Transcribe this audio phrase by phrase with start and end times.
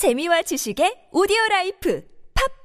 [0.00, 2.02] 재미와 지식의 오디오 라이프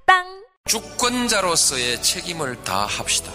[0.06, 3.30] 팟빵 주권자로서의 책임을 다합시다.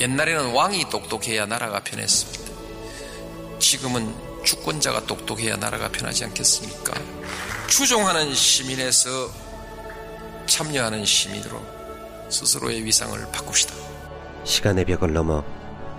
[0.00, 3.58] 옛날에는 왕이 똑똑해야 나라가 편했습니다.
[3.58, 4.14] 지금은
[4.44, 6.94] 주권자가 똑똑해야 나라가 편하지 않겠습니까?
[7.68, 9.10] 추종하는 시민에서
[10.46, 11.60] 참여하는 시민으로
[12.30, 13.74] 스스로의 위상을 바꿉시다.
[14.44, 15.44] 시간의 벽을 넘어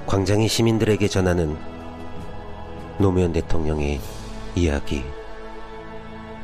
[0.07, 1.59] 광장이 시민들에게 전하는
[2.97, 4.01] 노무현 대통령의
[4.55, 5.03] 이야기.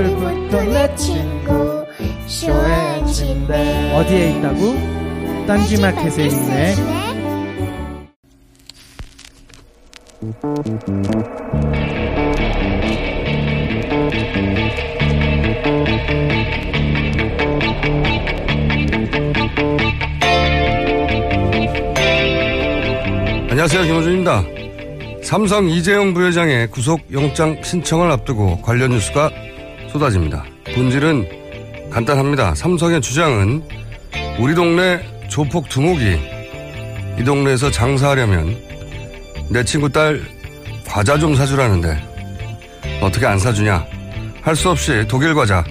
[0.00, 1.84] 오늘부터 내 친구
[3.06, 5.46] 침대 어디에 있다고?
[5.46, 6.74] 딴지마켓에 있네
[23.50, 23.82] 안녕하세요.
[23.82, 24.44] 김호준입니다.
[25.22, 29.30] 삼성 이재용 부회장의 구속영장 신청을 앞두고 관련 뉴스가
[29.92, 30.44] 쏟아집니다.
[30.74, 32.54] 본질은 간단합니다.
[32.54, 33.62] 삼성의 주장은
[34.38, 36.18] 우리 동네 조폭 두목이
[37.18, 38.56] 이 동네에서 장사하려면
[39.48, 40.20] 내 친구 딸
[40.86, 41.98] 과자 좀 사주라는데
[43.00, 43.84] 어떻게 안 사주냐?
[44.42, 45.62] 할 수 없이 독일 과자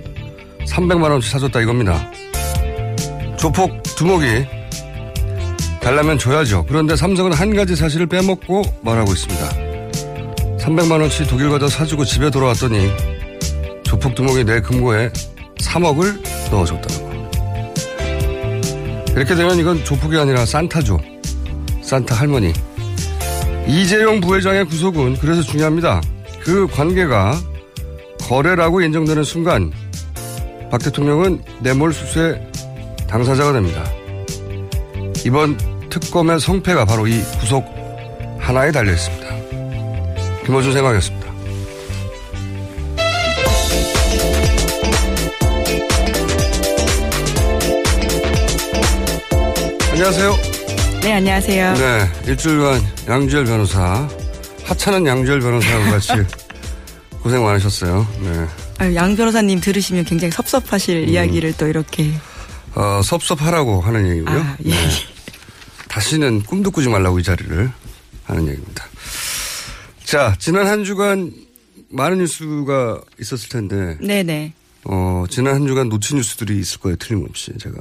[0.68, 2.10] 300만원치 사줬다 이겁니다.
[3.38, 4.46] 조폭 두목이
[5.82, 6.66] 달라면 줘야죠.
[6.68, 9.50] 그런데 삼성은 한 가지 사실을 빼먹고 말하고 있습니다.
[10.60, 12.92] 300만원치 독일 과자 사주고 집에 돌아왔더니
[14.00, 15.12] 조폭 두목이 내 금고에
[15.58, 17.10] 3억을 넣어줬다는 거.
[19.12, 21.02] 이렇게 되면 이건 조폭이 아니라 산타죠.
[21.82, 22.54] 산타 할머니.
[23.68, 26.02] 이재용 부회장의 구속은 그래서 중요합니다.
[26.40, 27.38] 그 관계가
[28.22, 29.74] 거래라고 인정되는 순간
[30.72, 32.42] 박 대통령은 뇌물 수수의
[33.10, 33.84] 당사자가 됩니다.
[35.26, 35.58] 이번
[35.90, 37.66] 특검의 성패가 바로 이 구속
[38.40, 39.28] 하나에 달려 있습니다.
[40.46, 41.29] 김호준 생각이었습니다.
[50.10, 51.02] 안녕하세요.
[51.02, 51.74] 네, 안녕하세요.
[51.76, 54.10] 네, 일주일간 양주열 변호사,
[54.64, 56.14] 하찮은 양주열 변호사와 같이
[57.22, 58.08] 고생 많으셨어요.
[58.24, 58.48] 네.
[58.80, 61.10] 아유, 양 변호사님 들으시면 굉장히 섭섭하실 음.
[61.10, 62.12] 이야기를 또 이렇게.
[62.74, 64.40] 어, 섭섭하라고 하는 얘기고요.
[64.40, 64.70] 아, 예.
[64.72, 64.90] 네.
[65.90, 67.72] 다시는 꿈도 꾸지 말라고 이 자리를
[68.24, 68.86] 하는 얘기입니다.
[70.06, 71.32] 자, 지난 한 주간
[71.90, 74.54] 많은 뉴스가 있었을 텐데, 네네.
[74.86, 76.96] 어, 지난 한 주간 놓친 뉴스들이 있을 거예요.
[76.96, 77.76] 틀림없이 제가.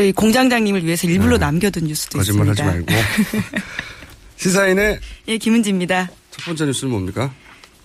[0.00, 2.18] 또 이 공장장님을 위해서 일부러 남겨둔 뉴스도 네.
[2.18, 2.92] 거짓말 하지 있습니다.
[2.92, 3.08] 말고.
[4.36, 6.08] 시사인의 예, 김은지입니다.
[6.30, 7.34] 첫 번째 뉴스는 뭡니까?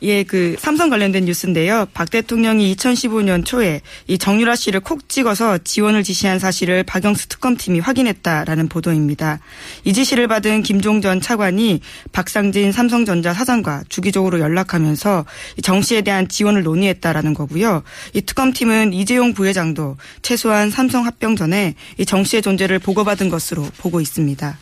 [0.01, 1.87] 예, 그 삼성 관련된 뉴스인데요.
[1.93, 8.67] 박 대통령이 2015년 초에 이 정유라 씨를 콕 찍어서 지원을 지시한 사실을 박영수 특검팀이 확인했다라는
[8.69, 9.39] 보도입니다.
[9.83, 11.81] 이 지시를 받은 김종 전 차관이
[12.11, 15.25] 박상진 삼성전자 사장과 주기적으로 연락하면서
[15.57, 17.83] 이정 씨에 대한 지원을 논의했다라는 거고요.
[18.13, 23.99] 이 특검팀은 이재용 부회장도 최소한 삼성 합병 전에 이 정 씨의 존재를 보고받은 것으로 보고
[23.99, 24.57] 있습니다.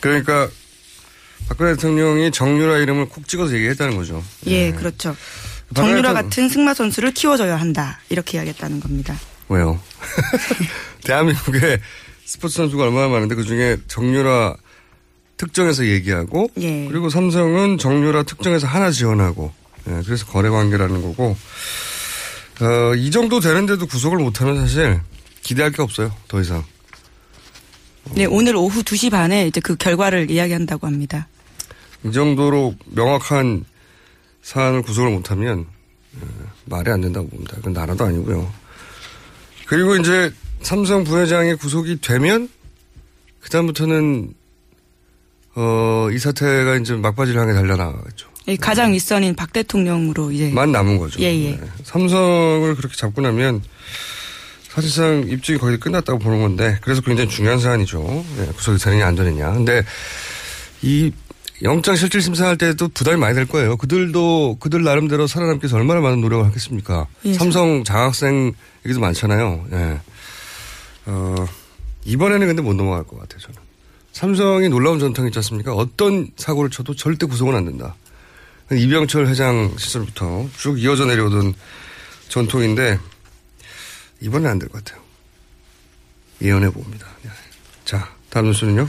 [0.00, 0.48] 그러니까
[1.48, 4.22] 박근혜 대통령이 정유라 이름을 콕 찍어서 얘기했다는 거죠.
[4.46, 5.16] 예, 그렇죠.
[5.74, 8.00] 박근혜 정유라 같은 승마 선수를 키워줘야 한다.
[8.08, 9.18] 이렇게 이야기했다는 겁니다.
[9.48, 9.80] 왜요?
[11.04, 11.80] 대한민국에
[12.24, 14.56] 스포츠 선수가 얼마나 많은데 그 중에 정유라
[15.36, 16.86] 특정해서 얘기하고 예.
[16.88, 19.52] 그리고 삼성은 정유라 특정해서 하나 지원하고
[19.88, 21.36] 예, 그래서 거래 관계라는 거고
[22.60, 25.00] 어, 이 정도 되는데도 구속을 못하면 사실
[25.42, 26.62] 기대할 게 없어요 더 이상
[28.14, 31.28] 네, 오늘 오후 2시 반에 이제 그 결과를 이야기한다고 합니다.
[32.04, 33.64] 이 정도로 명확한
[34.42, 35.66] 사안을 구속을 못하면
[36.20, 36.26] 어,
[36.64, 37.56] 말이 안 된다고 봅니다.
[37.56, 38.52] 그건 나라도 아니고요.
[39.66, 40.32] 그리고 이제
[40.62, 42.48] 삼성 부회장이 구속이 되면
[43.42, 44.34] 그다음부터는
[45.54, 48.28] 어, 이 사태가 이제 막바지를 향해 달려나가겠죠.
[48.48, 51.20] 예, 가장 윗선인 박 대통령으로 이제 만 남은 거죠.
[51.20, 51.50] 예, 예.
[51.52, 51.60] 네.
[51.84, 53.62] 삼성을 그렇게 잡고 나면
[54.68, 58.24] 사실상 입증이 거의 끝났다고 보는 건데 그래서 굉장히 중요한 사안이죠.
[58.36, 59.52] 네, 구속이 되느냐 안 되느냐.
[59.52, 59.82] 근데
[60.82, 61.12] 이
[61.62, 63.76] 영장 실질 심사할 때도 부담이 많이 될 거예요.
[63.76, 67.06] 그들도 그들 나름대로 살아남기 위해서 얼마나 많은 노력을 하겠습니까?
[67.26, 68.52] 예, 삼성 장학생
[68.86, 69.66] 얘기도 많잖아요.
[69.72, 70.00] 예.
[71.06, 71.34] 어,
[72.04, 73.58] 이번에는 근데 못 넘어갈 것 같아요, 저는.
[74.12, 75.74] 삼성이 놀라운 전통이 있지 않습니까?
[75.74, 77.94] 어떤 사고를 쳐도 절대 구속은 안 된다.
[78.72, 81.54] 이병철 회장 시절부터 쭉 이어져 내려오던
[82.28, 82.98] 전통인데,
[84.20, 85.02] 이번엔 안 될 것 같아요.
[86.40, 87.06] 예언해 봅니다.
[87.22, 87.30] 네.
[87.84, 88.88] 자, 다음 뉴스는요?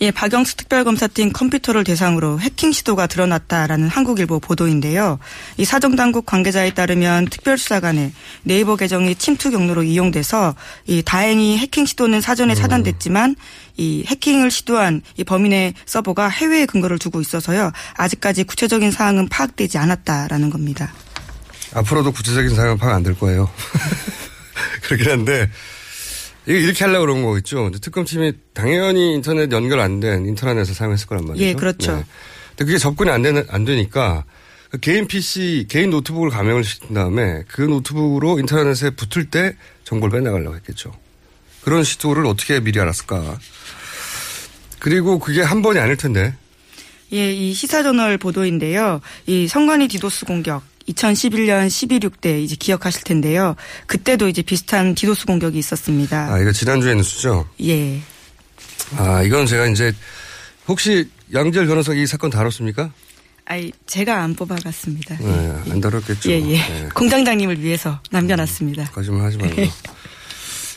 [0.00, 5.20] 예, 박영수 특별검사팀 컴퓨터를 대상으로 해킹 시도가 드러났다라는 한국일보 보도인데요.
[5.56, 8.12] 이 사정당국 관계자에 따르면 특별수사관의
[8.42, 10.56] 네이버 계정이 침투 경로로 이용돼서
[10.88, 13.36] 이 다행히 해킹 시도는 사전에 차단됐지만
[13.76, 17.70] 이 해킹을 시도한 이 범인의 서버가 해외에 근거를 두고 있어서요.
[17.94, 20.92] 아직까지 구체적인 사항은 파악되지 않았다라는 겁니다.
[21.74, 23.48] 앞으로도 구체적인 사항은 파악 안 될 거예요.
[24.82, 25.48] 그렇긴 한데,
[26.46, 27.70] 이거 이렇게 하려고 그런 거겠죠.
[27.80, 31.44] 특검팀이 당연히 인터넷 연결 안 된 인터넷에서 사용했을 거란 말이죠.
[31.44, 31.96] 예, 그렇죠.
[31.96, 32.04] 네.
[32.50, 34.24] 근데 그게 접근이 안, 되는, 안 되니까
[34.70, 39.54] 그 개인 PC, 개인 노트북을 감염을 시킨 다음에 그 노트북으로 인터넷에 붙을 때
[39.84, 40.92] 정보를 빼나가려고 했겠죠.
[41.62, 43.38] 그런 시도를 어떻게 미리 알았을까.
[44.80, 46.34] 그리고 그게 한 번이 아닐 텐데.
[47.12, 49.00] 예, 이 시사저널 보도인데요.
[49.26, 53.56] 이 선관위 디도스 공격 2011년 10.26 때 이제 기억하실 텐데요.
[53.86, 56.32] 그때도 이제 비슷한 디도스 공격이 있었습니다.
[56.32, 57.48] 아, 이거 지난주에 뉴스죠?
[57.62, 58.00] 예.
[58.96, 59.92] 아, 이건 제가 이제
[60.66, 62.92] 혹시 양지열 변호사 이 사건 다뤘습니까?
[63.44, 65.16] 아이, 제가 안 뽑아갔습니다.
[65.18, 66.30] 네, 안 다뤘겠죠.
[66.30, 66.56] 예, 예.
[66.56, 66.88] 네.
[66.94, 68.84] 공장장님을 위해서 남겨놨습니다.
[68.90, 69.62] 거짓말 하지 말고.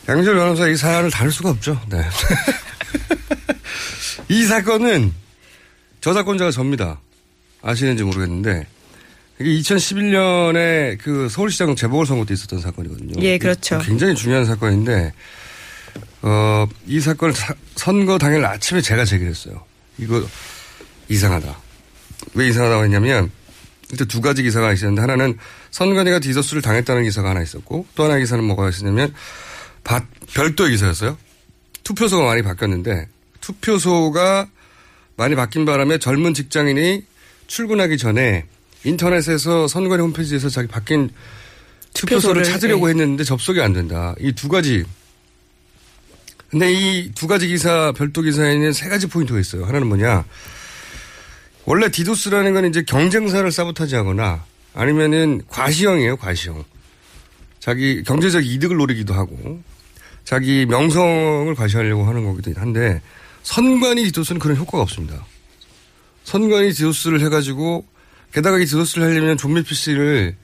[0.10, 1.80] 양지열 변호사 이 사안을 다룰 수가 없죠.
[1.90, 2.04] 네.
[4.30, 5.14] 이 사건은
[6.02, 7.00] 저작권자가 접니다.
[7.62, 8.68] 아시는지 모르겠는데
[9.40, 13.22] 이게 2011년에 그 서울시장 재보궐선거 때 있었던 사건이거든요.
[13.22, 13.80] 예, 그렇죠.
[13.80, 15.14] 굉장히 중요한 사건인데
[16.22, 19.64] 어, 이 사건을 사- 선거 당일 아침에 제가 제기했어요.
[19.98, 20.26] 이거
[21.10, 21.58] 이상하다.
[22.34, 23.30] 왜 이상하다고 했냐면
[23.92, 25.38] 일단 두 가지 기사가 있었는데 하나는
[25.72, 29.14] 선관위가 디저스를 당했다는 기사가 하나 있었고 또 하나의 기사는 뭐가 있었냐면
[29.84, 31.18] 바- 별도의 기사였어요.
[31.84, 33.08] 투표소가 많이 바뀌었는데
[33.42, 34.48] 투표소가
[35.18, 37.04] 많이 바뀐 바람에 젊은 직장인이
[37.48, 38.46] 출근하기 전에
[38.86, 41.10] 인터넷에서 선관위 홈페이지에서 자기 바뀐
[41.94, 42.92] 투표소를 투표소를, 찾으려고 예.
[42.92, 44.16] 했는데 접속이 안 된다.
[44.20, 44.84] 이 두 가지.
[46.50, 49.66] 근데 이 두 가지 기사, 별도 기사에는 세 가지 포인트가 있어요.
[49.66, 50.24] 하나는 뭐냐.
[51.66, 56.64] 원래 디도스라는 건 이제 경쟁사를 사보타지 하거나 아니면은 과시형이에요, 과시형.
[57.60, 59.64] 자기 경제적 이득을 노리기도 하고
[60.24, 63.02] 자기 명성을 과시하려고 하는 거기도 한데
[63.42, 65.26] 선관위 디도스는 그런 효과가 없습니다.
[66.26, 67.86] 선관위 디도스를 해가지고
[68.36, 70.36] 게다가 이 디도스를 하려면 좀비 PC를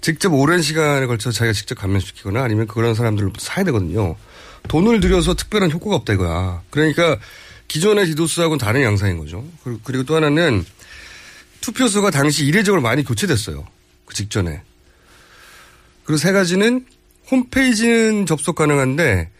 [0.00, 4.16] 직접 오랜 시간에 걸쳐 자기가 직접 감염시키거나 아니면 그런 사람들을 사야 되거든요.
[4.66, 6.62] 돈을 들여서 특별한 효과가 없다 이거야.
[6.70, 7.16] 그러니까
[7.68, 9.44] 기존의 디도스하고는 다른 양상인 거죠.
[9.62, 10.64] 그리고- 또 하나는
[11.60, 13.64] 투표소가 당시 이례적으로 많이 교체됐어요.
[14.06, 14.62] 그 직전에.
[16.02, 16.84] 그리고 세 가지는
[17.30, 19.30] 홈페이지는 접속 가능한데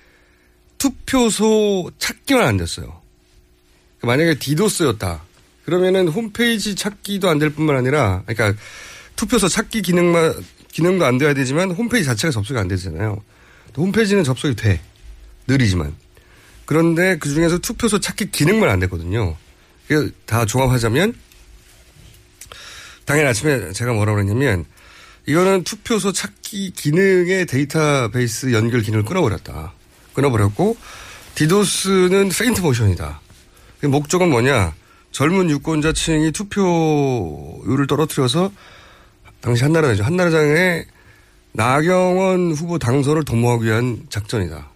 [0.78, 3.00] 투표소 찾기만 안 됐어요.
[4.02, 5.25] 만약에 디도스였다.
[5.66, 8.58] 그러면은 홈페이지 찾기도 안 될 뿐만 아니라, 그러니까
[9.16, 10.35] 투표소 찾기 기능만,
[10.73, 13.23] 기능도 안 돼야 되지만 홈페이지 자체가 접속이 안 되잖아요.
[13.76, 14.80] 홈페이지는 접속이 돼.
[15.49, 15.94] 느리지만.
[16.64, 19.37] 그런데 그 중에서 투표소 찾기 기능만 안 됐거든요.
[19.88, 21.14] 그다 종합하자면
[23.04, 24.64] 당일 아침에 제가 뭐라고 그랬냐면
[25.26, 29.73] 이거는 투표소 찾기 기능의 데이터베이스 연결 기능을 끊어버렸다.
[30.14, 30.76] 끊어버렸고
[31.37, 33.20] 디도스는 페인트 모션이다.
[33.80, 34.75] 그 목적은 뭐냐?
[35.16, 38.52] 젊은 유권자층이 투표율을 떨어뜨려서
[39.40, 40.04] 당시 한나라당이죠.
[40.04, 40.85] 한나라당의
[41.52, 44.68] 나경원 후보 당선을 도모하기 위한 작전이다.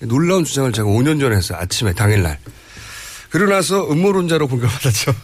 [0.00, 1.56] 놀라운 주장을 제가 5년 전에 했어요.
[1.58, 2.38] 아침에 당일날.
[3.30, 5.10] 그러고 나서 음모론자로 공격받았죠.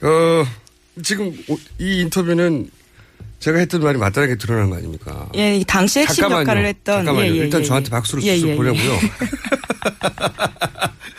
[0.00, 0.44] 어,
[1.02, 2.70] 지금 오- 이 인터뷰는
[3.40, 5.28] 제가 했던 말이 맞다는 게 드러난 거 아닙니까?
[5.36, 6.40] 예, 이 당시 핵심 잠깐만요.
[6.44, 7.30] 역할을 했던 잠깐만요.
[7.30, 7.90] 예, 예, 일단 예, 저한테 예.
[7.90, 8.56] 박수를 예, 쭉 예, 예.
[8.72, 8.98] 보려고요.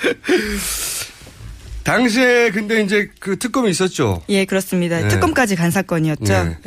[1.84, 4.24] 당시에 근데 이제 그 특검이 있었죠.
[4.30, 5.00] 예, 그렇습니다.
[5.00, 5.08] 네.
[5.08, 6.26] 특검까지 간 사건이었죠.
[6.26, 6.58] 네.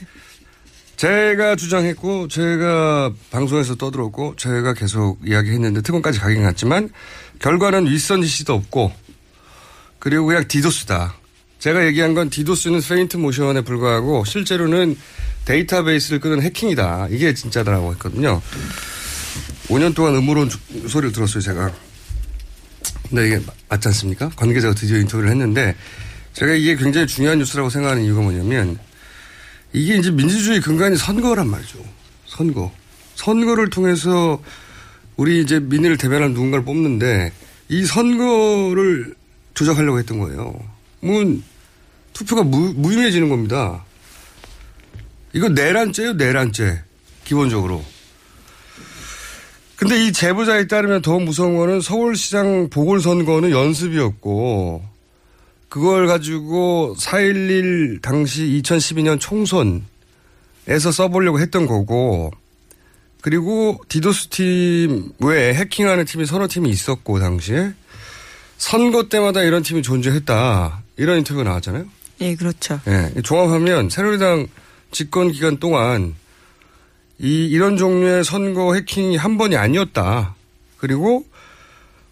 [0.97, 6.91] 제가 주장했고 제가 방송에서 떠들었고 제가 계속 이야기했는데 특검까지 가긴 갔지만
[7.39, 8.93] 결과는 윗선 지시도 없고
[9.99, 11.15] 그리고 그냥 디도스다.
[11.59, 14.97] 제가 얘기한 건 디도스는 페인트 모션에 불과하고 실제로는
[15.45, 17.09] 데이터베이스를 끄는 해킹이다.
[17.11, 18.41] 이게 진짜다라고 했거든요.
[19.69, 20.51] 5년 동안 음모론
[20.89, 21.73] 소리를 들었어요, 제가.
[23.09, 24.29] 근데 이게 맞지 않습니까?
[24.31, 25.75] 관계자가 드디어 인터뷰를 했는데
[26.35, 28.79] 제가 이게 굉장히 중요한 뉴스라고 생각하는 이유가 뭐냐면
[29.73, 31.79] 이게 이제 민주주의 근간이 선거란 말이죠.
[32.27, 32.73] 선거.
[33.15, 34.41] 선거를 통해서
[35.17, 37.33] 우리 이제 민의를 대변하는 누군가를 뽑는데
[37.69, 39.15] 이 선거를
[39.55, 40.55] 조작하려고 했던 거예요.
[41.01, 41.41] 뭐
[42.13, 43.85] 투표가 무, 무의미해지는 겁니다.
[45.33, 46.83] 이거 내란죄예요, 내란죄.
[47.25, 47.85] 기본적으로.
[49.79, 54.85] 근데 이 제보자에 따르면 더 무서운 거는 서울시장 보궐선거는 연습이었고
[55.69, 62.33] 그걸 가지고 4.11 당시 2012년 총선에서 써보려고 했던 거고
[63.21, 67.73] 그리고 디도스 팀 외에 해킹하는 팀이 서너 팀이 있었고 당시에
[68.57, 70.83] 선거 때마다 이런 팀이 존재했다.
[70.97, 71.85] 이런 인터뷰가 나왔잖아요.
[72.23, 72.81] 예, 그렇죠.
[72.89, 74.49] 예, 종합하면 새누리당
[74.91, 76.17] 집권 기간 동안
[77.21, 80.35] 이 이런 종류의 선거 해킹이 한 번이 아니었다.
[80.77, 81.27] 그리고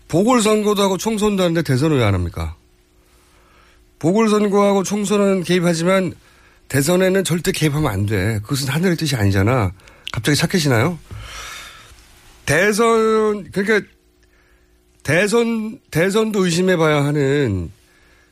[0.08, 2.56] 보궐선거도 하고 총선도 하는데 대선을 왜 안 합니까?
[3.98, 6.14] 보궐선거하고 총선은 개입하지만
[6.68, 8.40] 대선에는 절대 개입하면 안 돼.
[8.42, 9.72] 그것은 하늘의 뜻이 아니잖아.
[10.12, 10.98] 갑자기 착해지나요?
[12.44, 13.86] 대선, 그러니까
[15.02, 17.70] 대선, 대선도 의심해 봐야 하는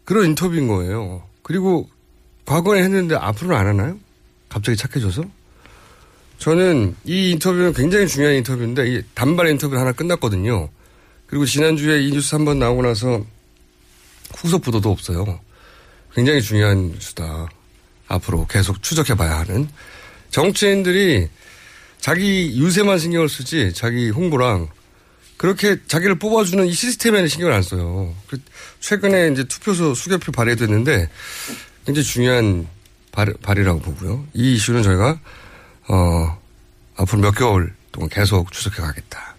[0.04, 1.22] 그런 인터뷰인 거예요.
[1.42, 1.88] 그리고
[2.44, 3.98] 과거에 했는데 앞으로는 안 하나요?
[4.48, 5.24] 갑자기 착해져서?
[6.44, 10.68] 저는 이 인터뷰는 굉장히 중요한 인터뷰인데 이 단발 인터뷰 하나 끝났거든요.
[11.26, 13.24] 그리고 지난주에 이 뉴스 한 번 나오고 나서
[14.36, 15.40] 후속 보도도 없어요.
[16.14, 17.48] 굉장히 중요한 뉴스다.
[18.08, 19.70] 앞으로 계속 추적해 봐야 하는.
[20.28, 21.28] 정치인들이
[21.98, 24.68] 자기 유세만 신경을 쓰지 자기 홍보랑
[25.38, 28.14] 그렇게 자기를 뽑아주는 이 시스템에는 신경을 안 써요.
[28.26, 28.38] 그
[28.80, 31.08] 최근에 이제 투표소 수개표 발의됐는데
[31.86, 32.68] 굉장히 중요한
[33.12, 34.26] 발, 발의라고 보고요.
[34.34, 35.18] 이 이슈는 저희가
[35.88, 36.38] 어,
[36.96, 39.34] 앞으로 몇 개월 동안 계속 추적해 가겠다.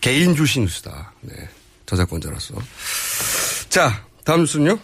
[0.00, 1.12] 개인 주시 뉴스다.
[1.22, 1.34] 네.
[1.86, 2.54] 저작권자로서.
[3.68, 4.78] 자, 다음 뉴스는요?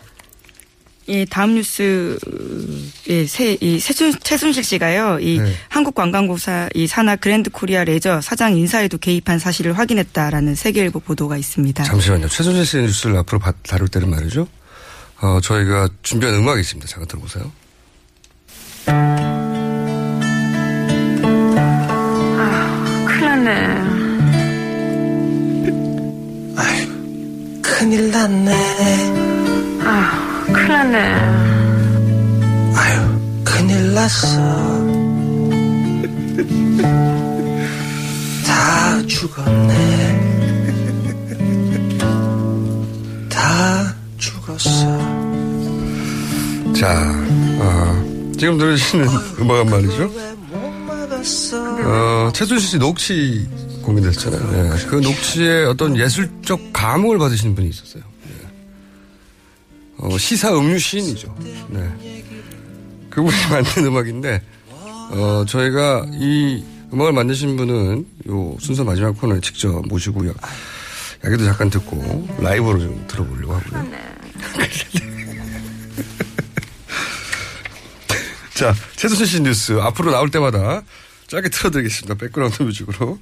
[1.10, 2.18] 예, 다음 뉴스,
[3.08, 5.54] 예, 세, 이 세순, 최순실 씨가요, 이 네.
[5.70, 11.82] 한국관광공사 이 산하 그랜드 코리아 레저 사장 인사에도 개입한 사실을 확인했다라는 세계일보 보도가 있습니다.
[11.82, 12.28] 잠시만요.
[12.28, 14.46] 최순실 씨의 뉴스를 앞으로 바- 다룰 때는 말이죠.
[15.22, 16.86] 어, 저희가 준비한 음악이 있습니다.
[16.86, 17.50] 잠깐 들어보세요.
[27.98, 28.52] 큰일 났네.
[29.82, 30.98] 아, 큰일 났네.
[32.76, 33.00] 아유,
[33.42, 34.38] 큰일 났어.
[38.46, 39.74] 다 죽었네.
[43.28, 44.70] 다 죽었어.
[46.78, 47.12] 자,
[47.58, 49.08] 어, 지금 들으시는
[49.42, 50.08] 음악은 말이죠.
[51.84, 53.48] 어, 최순실 씨 녹취
[53.88, 54.50] 공개됐잖아요.
[54.50, 54.86] 네.
[54.86, 58.02] 그 녹취에 어떤 예술적 감흥을 받으시는 분이 있었어요.
[58.24, 58.30] 네.
[59.98, 61.34] 어, 시사 음유 시인이죠.
[61.70, 62.24] 네.
[63.10, 70.34] 그분이 만든 음악인데, 어, 저희가 이 음악을 만드신 분은 요 순서 마지막 코너에 직접 모시고요.
[71.24, 73.88] 야기도 잠깐 듣고 라이브로 좀 들어보려고 하고요.
[78.54, 80.82] 자, 최순실 씨 뉴스 앞으로 나올 때마다
[81.28, 82.14] 짧게 틀어드리겠습니다.
[82.14, 83.18] 백그라운드 뮤직으로.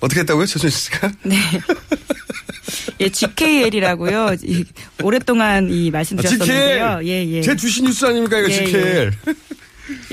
[0.00, 1.12] 어떻게 했다고요, 최순실 씨가?
[1.22, 1.36] 네.
[3.00, 4.36] 예, GKL이라고요.
[4.42, 4.64] 이,
[5.02, 7.00] 오랫동안 이 말씀드렸었는데요.
[7.04, 7.38] 예, 예.
[7.38, 9.12] 아, 제 주신 뉴스 아닙니까, 이거 예, GKL.
[9.28, 9.32] 예,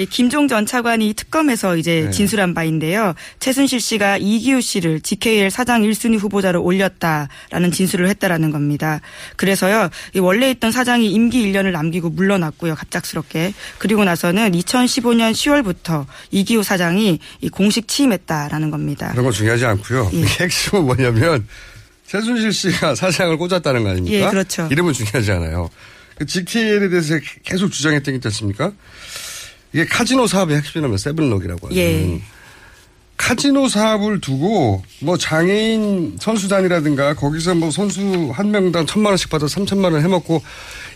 [0.09, 2.12] 김종 전 차관이 특검에서 이제 네.
[2.12, 3.13] 진술한 바인데요.
[3.39, 9.01] 최순실 씨가 이기우 씨를 GKL 사장 1순위 후보자로 올렸다라는 진술을 했다라는 겁니다.
[9.35, 13.53] 그래서요, 이 원래 있던 사장이 임기 1년을 남기고 물러났고요, 갑작스럽게.
[13.77, 19.12] 그리고 나서는 2015년 10월부터 이기우 사장이 이 공식 취임했다라는 겁니다.
[19.12, 20.09] 그런 건 중요하지 않고요.
[20.13, 20.23] 예.
[20.23, 21.47] 핵심은 뭐냐면
[22.07, 24.17] 최순실 씨가 사장을 꽂았다는 거 아닙니까?
[24.17, 24.67] 예, 그렇죠.
[24.71, 25.69] 이름은 중요하지 않아요.
[26.17, 28.71] 그 GKL에 대해서 계속 주장했던 게 있지 않습니까?
[29.73, 31.77] 이게 카지노 사업의 핵심이라면 세븐럭이라고 하는.
[31.77, 32.21] 예.
[33.17, 39.93] 카지노 사업을 두고 뭐 장애인 선수단이라든가 거기서 뭐 선수 한 명당 천만 원씩 받아 삼천만
[39.93, 40.41] 원 해먹고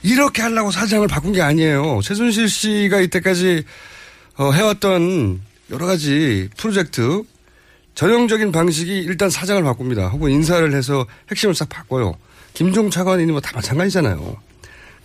[0.03, 1.99] 이렇게 하려고 사장을 바꾼 게 아니에요.
[2.03, 3.63] 최순실 씨가 이때까지
[4.37, 5.41] 어, 해왔던
[5.71, 7.23] 여러 가지 프로젝트
[7.95, 10.07] 전형적인 방식이 일단 사장을 바꿉니다.
[10.09, 12.15] 혹은 인사를 해서 핵심을 싹 바꿔요.
[12.53, 14.37] 김종 차관이니 뭐 다 마찬가지잖아요.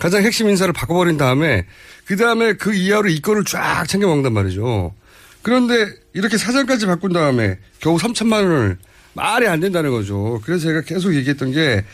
[0.03, 1.65] 가장 핵심 인사를 바꿔버린 다음에
[2.05, 4.95] 그 다음에 그 이하로 이권을 쫙 챙겨 먹는단 말이죠.
[5.43, 8.79] 그런데 이렇게 사장까지 바꾼 다음에 겨우 3천만 원을
[9.15, 10.41] 말이 안 된다는 거죠.
[10.45, 11.85] 그래서 제가 계속 얘기했던 게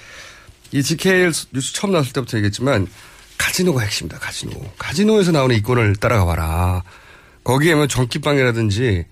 [0.73, 2.87] 이 GKL 뉴스 처음 나왔을 때부터 얘기했지만
[3.39, 4.19] 카지노가 핵심이다.
[4.19, 4.73] 카지노.
[4.79, 6.83] 카지노에서 나오는 이권을 따라가 봐라.
[7.45, 9.05] 거기에 뭐 전기빵이라든지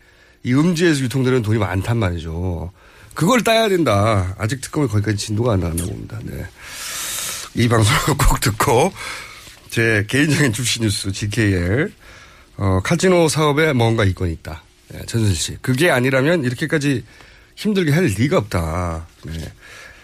[0.43, 2.73] 이 음지에서 유통되는 돈이 많단 말이죠.
[3.15, 4.35] 그걸 따야 된다.
[4.37, 6.19] 아직 특검이 거기까지 진도가 안 나왔나 봅니다.
[6.25, 6.45] 네.
[7.57, 8.93] 이 방송을 꼭 듣고
[9.71, 11.93] 제 개인적인 주시 뉴스 GKL
[12.59, 14.63] 어, 카지노 사업에 뭔가 이권이 있다.
[14.89, 15.57] 네, 전순 씨.
[15.61, 17.05] 그게 아니라면 이렇게까지
[17.55, 19.07] 힘들게 할 리가 없다.
[19.25, 19.53] 네.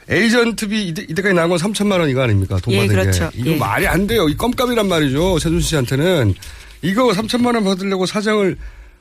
[0.09, 2.59] 에이전트비 이때, 이때까지 나온 건 3천만 원 이거 아닙니까?
[2.61, 3.31] 돈 예, 받은 그렇죠.
[3.31, 3.39] 게.
[3.39, 3.57] 이거 예.
[3.57, 4.29] 말이 안 돼요.
[4.29, 5.39] 이 껌값이란 말이죠.
[5.39, 6.35] 최준 씨한테는.
[6.83, 8.57] 이거 3천만 원 받으려고 사장을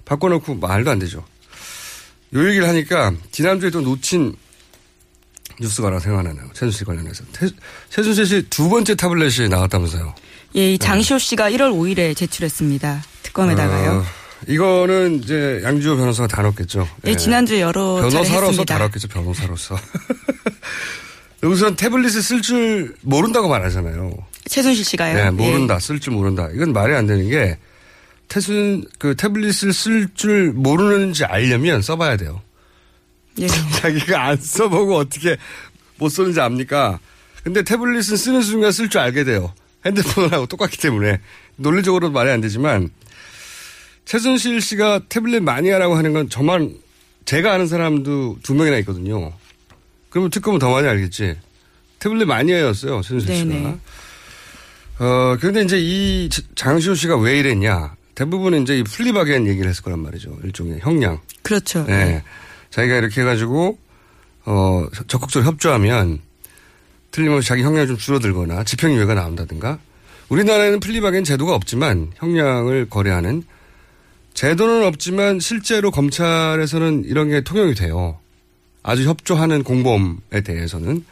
[0.06, 1.26] 바꿔놓고 말도 안 되죠.
[2.34, 4.36] 요 얘기를 하니까 지난주에 또 놓친
[5.62, 6.46] 뉴스가 하나 생각나네요.
[6.54, 7.24] 최준 씨 관련해서.
[7.32, 7.48] 태,
[7.90, 10.16] 최준 씨두 번째 타블렛이 나왔다면서요.
[10.56, 13.04] 예, 이 장시호 씨가 1월 5일에 제출했습니다.
[13.24, 13.92] 특검에다가요.
[14.00, 14.04] 어,
[14.48, 16.88] 이거는 이제 양지호 변호사가 다뤘겠죠.
[17.06, 18.66] 예, 지난주에 여러 변호사로서.
[18.66, 19.08] 다뤘겠죠.
[19.08, 19.78] 변호사로서.
[21.44, 24.14] 우선 태블릿을 쓸 줄 모른다고 말하잖아요.
[24.48, 25.16] 최순실 씨가요.
[25.16, 25.30] 네, 예.
[25.30, 26.50] 모른다, 쓸줄 모른다.
[26.54, 27.58] 이건 말이 안 되는 게
[28.28, 32.42] 태순 그 태블릿을 쓸 줄 모르는지 알려면 써봐야 돼요.
[33.40, 33.48] 예.
[33.82, 35.38] 자기가 안 써보고 어떻게
[35.98, 37.00] 못 쓰는지 압니까?
[37.44, 39.54] 근데 태블릿은 쓰는 순간 쓸 줄 알게 돼요.
[39.86, 41.20] 핸드폰하고 똑같기 때문에
[41.56, 42.90] 논리적으로도 말이 안 되지만
[44.06, 46.76] 최순실 씨가 태블릿 마니아라고 하는 건 저만
[47.26, 49.34] 제가 아는 사람도 두 명이나 있거든요.
[50.10, 51.38] 그러면 특검은 더 많이 알겠지.
[52.00, 53.50] 태블릿 마니아였어요, 최순실 씨가.
[53.50, 53.78] 네네.
[55.00, 57.96] 어, 그런데 이제 이 장시호 씨가 왜 이랬냐.
[58.16, 60.38] 대부분은 이제 이 플리바겐 얘기를 했을 거란 말이죠.
[60.44, 61.20] 일종의 형량.
[61.42, 61.86] 그렇죠.
[61.86, 62.22] 네.
[62.72, 63.78] 자기가 이렇게 해가지고,
[64.46, 66.20] 어, 적극적으로 협조하면
[67.12, 69.80] 틀림없이 자기 형량이 좀 줄어들거나 집행유예가 나온다든가
[70.30, 73.44] 우리나라에는 플리바겐 제도가 없지만 형량을 거래하는
[74.34, 78.18] 제도는 없지만 실제로 검찰에서는 이런 게 통용이 돼요.
[78.82, 81.04] 아주 협조하는 공범에 대해서는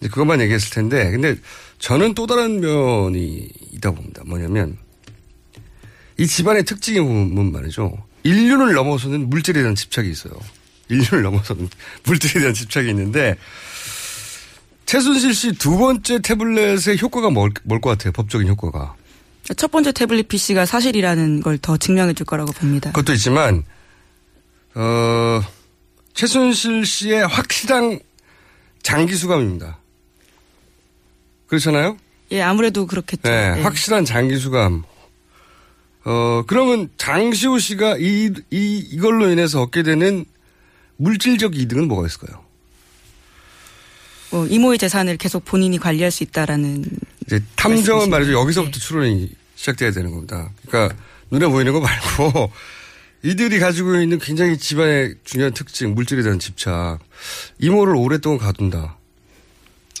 [0.00, 1.34] 이제 그것만 얘기했을 텐데 근데
[1.78, 4.22] 저는 또 다른 면이 있다 고 봅니다.
[4.24, 4.78] 뭐냐면
[6.16, 7.92] 이 집안의 특징이 보면 말이죠.
[8.22, 10.32] 인륜을 넘어서는 물질에 대한 집착이 있어요.
[10.90, 11.68] 인륜을 넘어서는
[12.04, 13.36] 물질에 대한 집착이 있는데
[14.86, 18.12] 최순실 씨 두 번째 태블릿의 효과가 뭘 것 같아요?
[18.12, 18.94] 법적인 효과가.
[19.56, 22.90] 첫 번째 태블릿 PC가 사실이라는 걸 더 증명해 줄 거라고 봅니다.
[22.92, 23.64] 그것도 있지만
[24.74, 25.42] 어,
[26.14, 28.00] 최순실 씨의 확실한
[28.82, 29.78] 장기 수감입니다.
[31.46, 31.96] 그렇잖아요?
[32.32, 33.22] 예, 아무래도 그렇겠죠.
[33.28, 33.62] 네, 예.
[33.62, 34.82] 확실한 장기 수감.
[36.04, 40.24] 어, 그러면 장시호 씨가 이, 이, 이걸로 인해서 얻게 되는
[41.04, 42.42] 물질적 이득은 뭐가 있을까요?
[44.30, 46.84] 뭐 이모의 재산을 계속 본인이 관리할 수 있다라는
[47.26, 48.32] 이제 탐정은 말이죠.
[48.32, 50.50] 여기서부터 추론이 시작돼야 되는 겁니다.
[50.66, 50.96] 그러니까
[51.30, 52.50] 눈에 보이는 거 말고
[53.22, 56.98] 이들이 가지고 있는 굉장히 집안의 중요한 특징, 물질에 대한 집착.
[57.58, 58.98] 이모를 오랫동안 가둔다.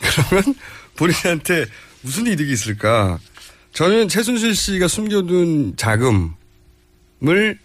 [0.00, 0.54] 그러면
[0.96, 1.66] 본인한테
[2.00, 3.18] 무슨 이득이 있을까?
[3.72, 7.58] 저는 최순실 씨가 숨겨둔 자금을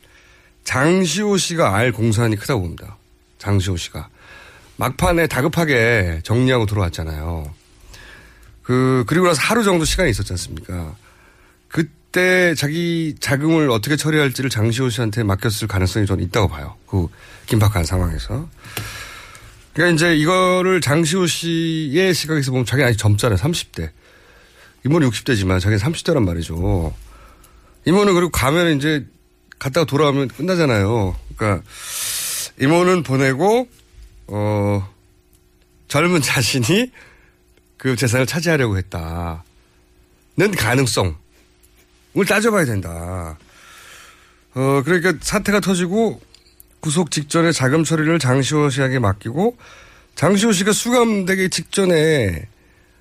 [0.63, 2.98] 장시호 씨가 알 공산이 크다고 봅니다.
[3.39, 4.09] 장시호 씨가.
[4.77, 7.53] 막판에 다급하게 정리하고 들어왔잖아요.
[8.61, 10.95] 그, 그리고 나서 하루 정도 시간이 있었지 않습니까?
[11.67, 16.75] 그때 자기 자금을 어떻게 처리할지를 장시호 씨한테 맡겼을 가능성이 저는 있다고 봐요.
[16.87, 17.07] 그
[17.47, 18.47] 긴박한 상황에서.
[19.73, 23.37] 그러니까 이제 이거를 장시호 씨의 시각에서 보면 자기 아직 젊잖아요.
[23.37, 23.89] 30대.
[24.85, 26.93] 이모는 60대지만 자기는 30대란 말이죠.
[27.85, 29.05] 이모는 그리고 가면 이제
[29.57, 31.15] 갔다가 돌아오면 끝나잖아요.
[31.35, 31.63] 그러니까
[32.59, 33.67] 이모는 보내고
[34.27, 34.89] 어
[35.87, 36.91] 젊은 자신이
[37.77, 39.41] 그 재산을 차지하려고 했다는
[40.57, 41.15] 가능성을
[42.27, 43.37] 따져봐야 된다.
[44.55, 46.21] 어 그러니까 사태가 터지고
[46.79, 49.57] 구속 직전에 자금 처리를 장시호 씨에게 맡기고
[50.15, 52.47] 장시호 씨가 수감되기 직전에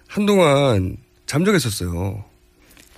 [0.07, 2.28] 한동안 잠적했었어요.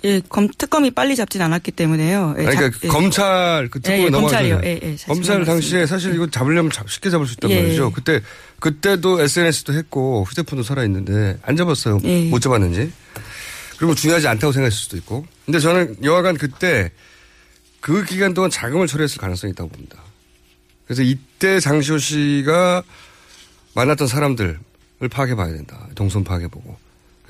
[0.03, 2.35] 예, 검, 특검이 빨리 잡진 않았기 때문에요.
[2.39, 2.87] 예, 그러니까 잡- 예.
[2.87, 4.09] 검찰 그 특검에 예, 예.
[4.09, 4.61] 검찰이요.
[4.63, 5.45] 예, 예, 잘 검찰.
[5.45, 7.87] 당시에 사실 이거 잡으려면 잡- 쉽게 잡을 수 있단 예, 말이죠.
[7.87, 7.91] 예.
[7.93, 8.21] 그때
[8.59, 11.99] 그때도 SNS도 했고 휴대폰도 살아 있는데 안 잡았어요.
[12.05, 12.25] 예.
[12.29, 12.91] 못 잡았는지.
[13.77, 15.25] 그리고 중요하지 않다고 생각했을 수도 있고.
[15.45, 16.91] 근데 저는 여하간 그때
[17.79, 19.97] 그 기간 동안 자금을 처리했을 가능성이 있다고 봅니다.
[20.85, 22.83] 그래서 이때 장시호 씨가
[23.73, 24.59] 만났던 사람들을
[25.11, 25.87] 파악해 봐야 된다.
[25.95, 26.77] 동선 파악해 보고.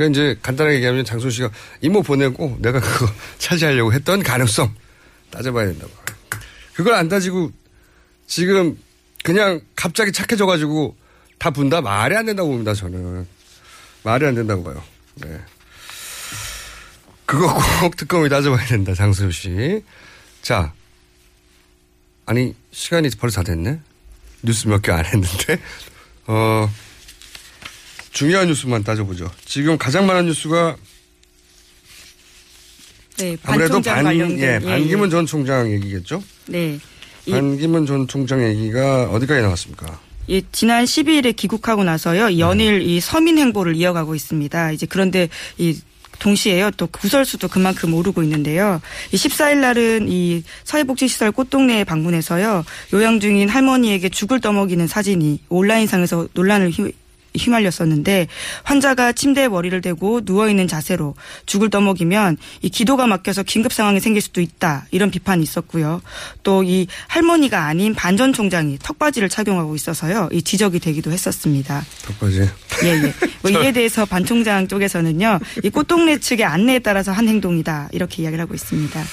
[0.01, 4.73] 그래 이제 간단하게 얘기하면 장시호 씨가 이모 보내고 내가 그거 차지하려고 했던 가능성
[5.29, 5.91] 따져봐야 된다고.
[6.73, 7.51] 그걸 안 따지고
[8.25, 8.77] 지금
[9.23, 10.95] 그냥 갑자기 착해져가지고
[11.37, 12.73] 다 분다 말이 안 된다고 봅니다.
[12.73, 13.27] 저는
[14.03, 14.83] 말이 안 된다고 봐요.
[15.15, 15.39] 네.
[17.27, 18.95] 그거 꼭 특검이 따져봐야 된다.
[18.95, 19.83] 장시호 씨.
[20.41, 20.73] 자
[22.25, 23.79] 아니, 시간이 벌써 다 됐네?
[24.41, 25.59] 뉴스 몇 개 안 했는데.
[26.25, 26.67] 어,
[28.11, 29.29] 중요한 뉴스만 따져보죠.
[29.45, 30.75] 지금 가장 많은 뉴스가
[33.17, 35.11] 네, 아무래도 반총장 반, 관련된 예, 예, 반기문 예.
[35.11, 36.23] 전 총장 얘기겠죠?
[36.47, 36.79] 네.
[37.25, 39.99] 이- 반기문 전 총장 얘기가 어디까지 나왔습니까?
[40.29, 42.29] 예, 지난 12일에 귀국하고 나서요.
[42.29, 42.39] 네.
[42.39, 44.71] 연일 이 서민 행보를 이어가고 있습니다.
[44.71, 45.77] 이제 그런데 이
[46.19, 46.71] 동시에요.
[46.77, 48.79] 또 구설수도 그만큼 오르고 있는데요.
[49.11, 52.63] 이 14일 날은 이 사회복지시설 꽃동네에 방문해서요.
[52.93, 56.69] 요양 중인 할머니에게 죽을 떠먹이는 사진이 온라인상에서 논란을
[57.33, 58.27] 휘- 휘말렸었는데
[58.63, 61.15] 환자가 침대에 머리를 대고 누워 있는 자세로
[61.45, 66.01] 죽을 떠먹이면 이 기도가 막혀서 긴급 상황이 생길 수도 있다 이런 비판이 있었고요.
[66.43, 70.29] 또 이 할머니가 아닌 반전 총장이 턱바지를 착용하고 있어서요.
[70.31, 71.83] 이 지적이 되기도 했었습니다.
[72.03, 72.41] 턱바지.
[72.83, 73.13] 예 예.
[73.41, 75.39] 뭐 이에 대해서 반 총장 쪽에서는요.
[75.63, 79.03] 이 꽃동네 측의 안내에 따라서 한 행동이다 이렇게 이야기를 하고 있습니다.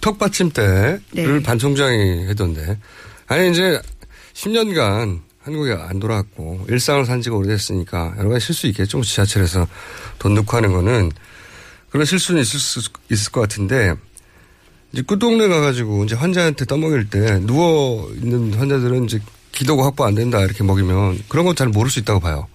[0.00, 1.42] 턱 받침대를 네.
[1.42, 2.78] 반 총장이 했던데.
[3.26, 3.80] 아니, 이제
[4.34, 9.00] 10년간 한국에 안 돌아왔고 일상을 산 지가 오래됐으니까 여러 가지 실수 있겠죠.
[9.02, 9.66] 지하철에서
[10.18, 11.10] 돈 넣고 하는 거는
[11.90, 13.94] 그런 실수는 있을 수 있을 것 같은데
[14.92, 19.20] 이제 끝동네 가가지고 이제 환자한테 떠먹일 때 누워 있는 환자들은 이제
[19.52, 22.46] 기도가 확보 안 된다 이렇게 먹이면 그런 건 잘 모를 수 있다고 봐요.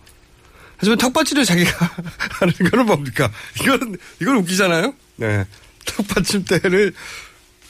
[0.77, 1.91] 하지만 턱받침을 자기가
[2.39, 3.31] 하는 거는 뭡니까?
[3.61, 4.93] 이건 이건 웃기잖아요.
[5.17, 5.45] 네,
[5.85, 6.93] 턱받침대를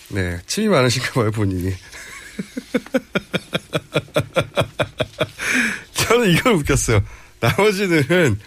[0.09, 1.73] 네 침이 많으신가 봐요 본인이.
[5.93, 7.01] 저는 이걸 웃겼어요.
[7.39, 8.39] 나머지는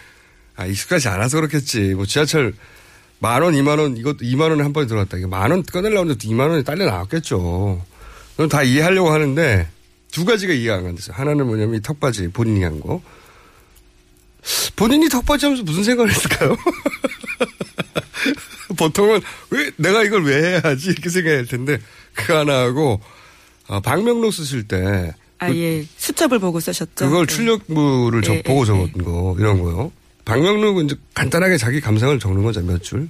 [0.55, 1.95] 아 익숙하지 않아서 그렇겠지.
[1.95, 2.53] 뭐 지하철
[3.19, 5.17] 만 원, 이만 원, 이것도 이만 원에 한 번에 들어갔다.
[5.17, 7.85] 이게 만원 꺼내려고 하는데 이만 원이 딸려 나왔겠죠.
[8.37, 9.67] 저는 다 이해하려고 하는데
[10.11, 11.15] 두 가지가 이해가 안 간댔어요.
[11.15, 13.01] 하나는 뭐냐면 이 턱받이 본인이 한 거.
[14.75, 16.55] 본인이 턱받이 하면서 무슨 생각을 했을까요?
[18.77, 21.79] 보통은 왜 내가 이걸 왜 해야 하지 이렇게 생각할 텐데
[22.13, 23.01] 그거 하나 하고
[23.67, 27.05] 어, 방명록 쓰실 때 아예 수첩을 보고 쓰셨죠.
[27.05, 27.33] 그걸 네.
[27.35, 29.91] 출력물을 적- 예, 보고 예, 적은 거 이런 거요.
[30.25, 33.09] 방명록은 이제 간단하게 자기 감상을 적는 거죠 몇 줄.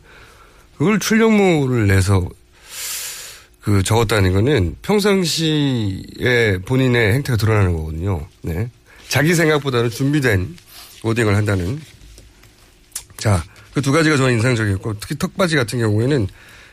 [0.77, 2.27] 그걸 출력물을 내서
[3.61, 8.25] 그 적었다는 거는 평상시에 본인의 행태가 드러나는 거거든요.
[8.41, 8.69] 네.
[9.09, 10.55] 자기 생각보다는 준비된
[11.03, 11.81] 워딩을 한다는.
[13.17, 16.27] 자, 그 두 가지가 저는 인상적이었고 특히 턱받이 같은 경우에는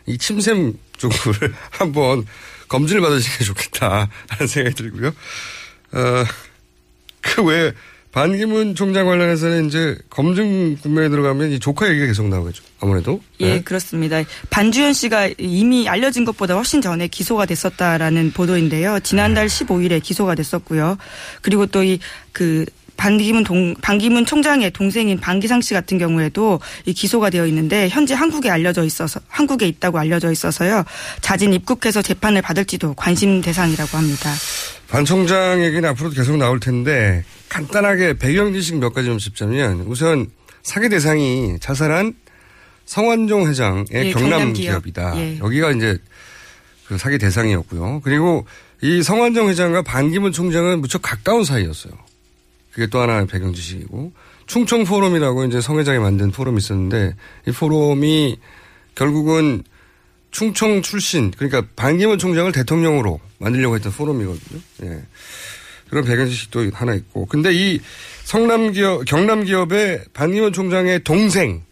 [0.07, 2.25] 이 침샘 쪽을 한번
[2.69, 5.09] 검진을 받으시는 게 좋겠다 하는 생각이 들고요.
[5.09, 6.25] 어,
[7.21, 7.73] 그 외에
[8.13, 12.63] 반기문 총장 관련해서는 이제 검증 국면에 들어가면 이 조카 얘기가 계속 나오겠죠.
[12.81, 13.21] 아무래도.
[13.41, 13.63] 예, 네.
[13.63, 14.23] 그렇습니다.
[14.49, 19.01] 반주현 씨가 이미 알려진 것보다 훨씬 전에 기소가 됐었다라는 보도인데요.
[19.01, 20.97] 지난달 15일에 기소가 됐었고요.
[21.43, 21.99] 그리고 또 이
[22.33, 28.15] 그 반기문 동 반기문 총장의 동생인 반기상 씨 같은 경우에도 이 기소가 되어 있는데 현재
[28.15, 30.85] 한국에 알려져 있어서 한국에 있다고 알려져 있어서요.
[31.21, 34.31] 자진 입국해서 재판을 받을지도 관심 대상이라고 합니다.
[34.89, 40.29] 반 총장 얘기는 앞으로도 계속 나올 텐데 간단하게 배경 지식 몇 가지 좀 짚자면 우선
[40.63, 42.15] 사기 대상이 자살한
[42.87, 44.73] 성완종 회장의 예, 경남 경남 기업.
[44.73, 45.15] 기업이다.
[45.19, 45.39] 예.
[45.39, 45.99] 여기가 이제
[46.87, 48.01] 그 사기 대상이었고요.
[48.05, 48.47] 그리고
[48.83, 51.93] 이 성완종 회장과 반기문 총장은 무척 가까운 사이였어요.
[52.77, 54.13] 그게 또 하나의 배경 지식이고
[54.47, 57.17] 충청 포럼이라고 이제 성 회장이 만든 포럼이 있었는데
[57.49, 58.37] 이 포럼이
[58.95, 59.65] 결국은
[60.31, 64.61] 충청 출신 그러니까 반기문 총장을 대통령으로 만들려고 했던 포럼이거든요.
[64.83, 65.03] 예.
[65.89, 67.25] 그런 배경 지식도 하나 있고.
[67.25, 67.81] 근데 이
[68.25, 71.63] 성남 기업 경남 기업의 반기문 총장의 동생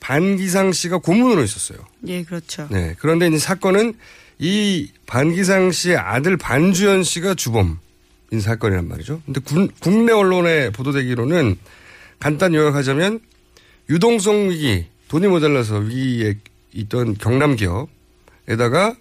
[0.00, 1.78] 반기상 씨가 고문으로 있었어요.
[2.08, 2.66] 예, 그렇죠.
[2.72, 2.96] 네.
[2.98, 3.94] 그런데 이제 사건은
[4.40, 7.78] 이 반기상 씨의 아들 반주현 씨가 주범
[8.34, 9.22] 인 사건이란 말이죠.
[9.24, 11.56] 근데 군- 국내 언론에 보도되기로는
[12.18, 13.20] 간단 요약하자면
[13.88, 16.34] 유동성 위기, 돈이 모자라서 위기에
[16.72, 18.96] 있던 경남 기업에다가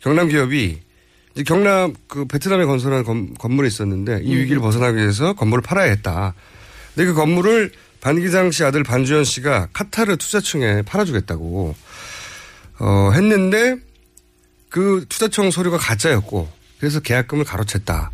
[0.00, 0.78] 경남 기업이
[1.34, 6.34] 이제 경남 그 베트남에 건설한 건, 건물이 있었는데 이 위기를 벗어나기 위해서 건물을 팔아야 했다.
[6.94, 11.74] 근데 그 건물을 반기상 씨 아들 반주현 씨가 카타르 투자청에 팔아주겠다고
[12.80, 13.76] 어, 했는데
[14.68, 18.10] 그 투자청 서류가 가짜였고 그래서 계약금을 가로챘다.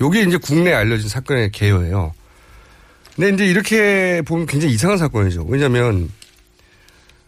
[0.00, 2.14] 요게 이제 국내에 알려진 사건의 개요예요.
[3.16, 5.44] 근데 이제 이렇게 보면 굉장히 이상한 사건이죠.
[5.48, 6.10] 왜냐하면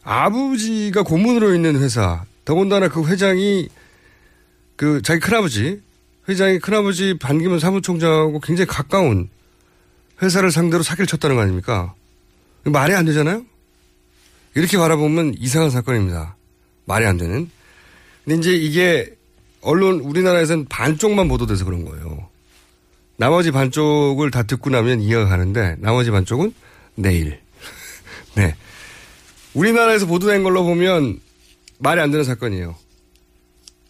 [0.04, 3.68] 아버지가 고문으로 있는 회사, 더군다나 그 회장이
[4.76, 5.80] 그 자기 큰아버지,
[6.28, 9.28] 회장이 큰아버지 반기문 사무총장하고 굉장히 가까운
[10.22, 11.94] 회사를 상대로 사기를 쳤다는 거 아닙니까?
[12.64, 13.44] 말이 안 되잖아요?
[14.54, 16.37] 이렇게 바라보면 이상한 사건입니다.
[16.85, 17.50] 말이 안 되는.
[18.24, 19.14] 근데 이제 이게
[19.61, 22.29] 언론 우리나라에서는 반쪽만 보도돼서 그런 거예요.
[23.20, 26.54] 나머지 반쪽을 다 듣고 나면 이해가 가는데 나머지 반쪽은
[26.94, 27.38] 내일.
[28.35, 28.56] 네.
[29.52, 31.20] 우리나라에서 보도된 걸로 보면
[31.80, 32.74] 말이 안 되는 사건이에요.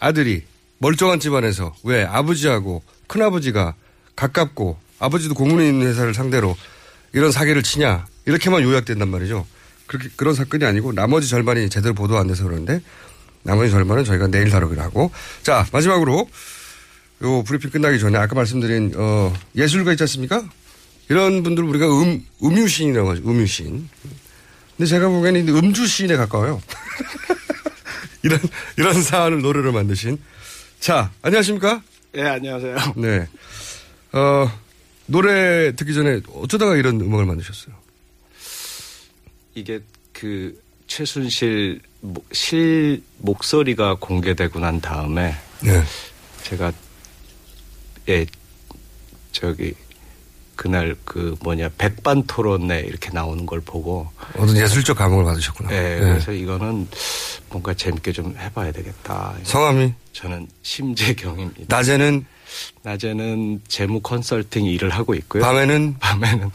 [0.00, 0.42] 아들이
[0.78, 3.76] 멀쩡한 집안에서 왜 아버지하고 큰아버지가
[4.16, 6.56] 가깝고 아버지도 공문에 있는 회사를 상대로
[7.12, 9.46] 이런 사기를 치냐 이렇게만 요약된단 말이죠.
[9.86, 12.82] 그렇게 그런 사건이 아니고 나머지 절반이 제대로 보도 안 돼서 그러는데
[13.44, 15.12] 나머지 절반은 저희가 내일 다루기로 하고
[15.44, 16.28] 자 마지막으로
[17.22, 20.48] 요 브리핑 끝나기 전에 아까 말씀드린 어, 예술가 있지 않습니까?
[21.08, 23.22] 이런 분들 우리가 음 음유시인이라고 하죠.
[23.28, 23.88] 음유시인.
[24.76, 26.62] 근데 제가 보기에는 음주시인에 가까워요.
[28.22, 28.38] 이런
[28.76, 30.18] 이런 사안을 노래로 만드신
[30.78, 31.82] 자 안녕하십니까?
[32.14, 32.76] 예 안녕하세요.
[32.96, 33.26] 네.
[34.12, 34.50] 어
[35.06, 37.74] 노래 듣기 전에 어쩌다가 이런 음악을 만드셨어요?
[39.54, 39.80] 이게
[40.12, 45.82] 그 최순실 목- 실 목소리가 공개되고 난 다음에 네.
[46.44, 46.72] 제가
[48.10, 48.26] 예
[49.32, 49.74] 저기
[50.56, 55.72] 그날 그 뭐냐 백반 토론에 이렇게 나오는 걸 보고 어떤 예술적 감흥을 받으셨구나.
[55.72, 56.00] 예 네.
[56.00, 56.86] 그래서 이거는
[57.48, 59.34] 뭔가 재밌게 좀 해봐야 되겠다.
[59.44, 61.64] 성함이 저는 심재경입니다.
[61.74, 62.26] 낮에는
[62.82, 65.42] 낮에는 재무 컨설팅 일을 하고 있고요.
[65.42, 66.50] 밤에는 밤에는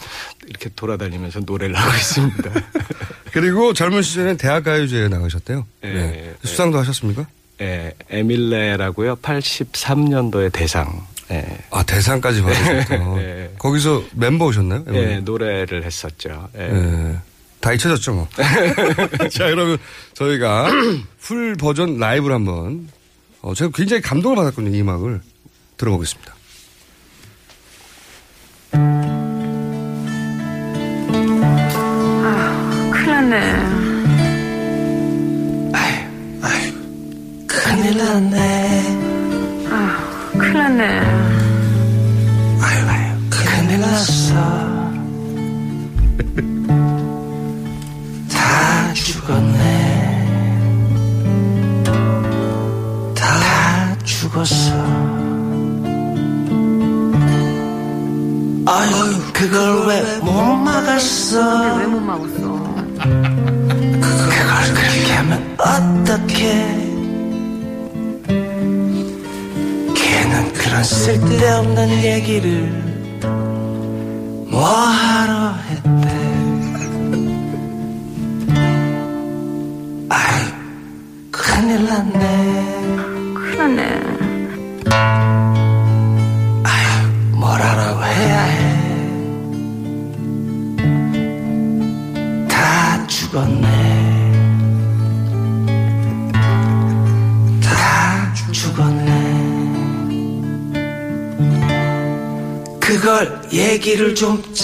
[0.48, 2.52] 이렇게 돌아다니면서 노래를 하고 있습니다.
[3.32, 5.66] 그리고 젊은 시절엔 대학 가요제에 나가셨대요.
[5.84, 6.36] 예, 네.
[6.44, 6.48] 예.
[6.48, 7.28] 수상도 하셨습니까?
[7.62, 9.16] 예, 에밀레라고요.
[9.18, 11.08] 83년도의 대상.
[11.32, 11.46] 예.
[11.72, 13.18] 아 대상까지 받으셨죠.
[13.20, 13.52] 예.
[13.58, 14.84] 거기서 멤버 오셨나요?
[14.94, 16.50] 예, 노래를 했었죠.
[16.58, 16.70] 예.
[16.72, 17.18] 예.
[17.60, 18.28] 다 잊혀졌죠 뭐.
[19.32, 19.78] 자 그러면
[20.14, 20.70] 저희가
[21.20, 22.88] 풀 버전 라이브를 한번
[23.42, 25.22] 어, 제가 굉장히 감동을 받았거든요 이 음악을
[25.78, 26.36] 들어보겠습니다.
[32.92, 33.76] 큰일 났네.
[37.48, 39.68] 큰일 났네.
[39.70, 41.15] 아, 큰일 났네.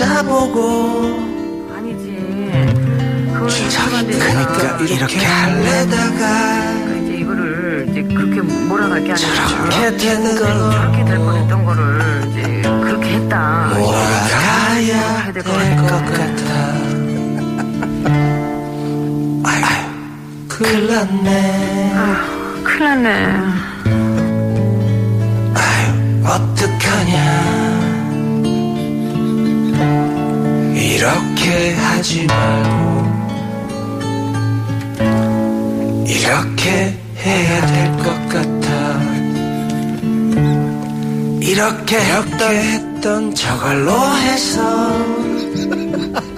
[0.01, 0.57] 짜보고.
[1.75, 2.05] 아니지.
[3.33, 6.19] 그걸 저기, 그니까 이렇게 할래다가.
[6.85, 10.47] 그러니까 이제 이거를 이제 그렇게 몰아갈 게 아니라 저렇게 된 걸.
[10.71, 13.67] 저렇게 될 뻔했던 거를 이제 그렇게 했다.
[13.77, 15.51] 몰아가야 될 것
[15.87, 16.51] 같아.
[19.43, 19.65] 아유,
[20.47, 21.93] 큰일 났네.
[21.95, 21.99] 아,
[22.63, 23.07] 큰일 났네.
[25.53, 27.50] 아유, 어떡하냐.
[31.01, 33.11] 이렇게 하지 말고,
[36.05, 39.01] 이렇게 해야 될 것 같아.
[41.41, 44.61] 이렇게 했던, 했던 저걸로 해서,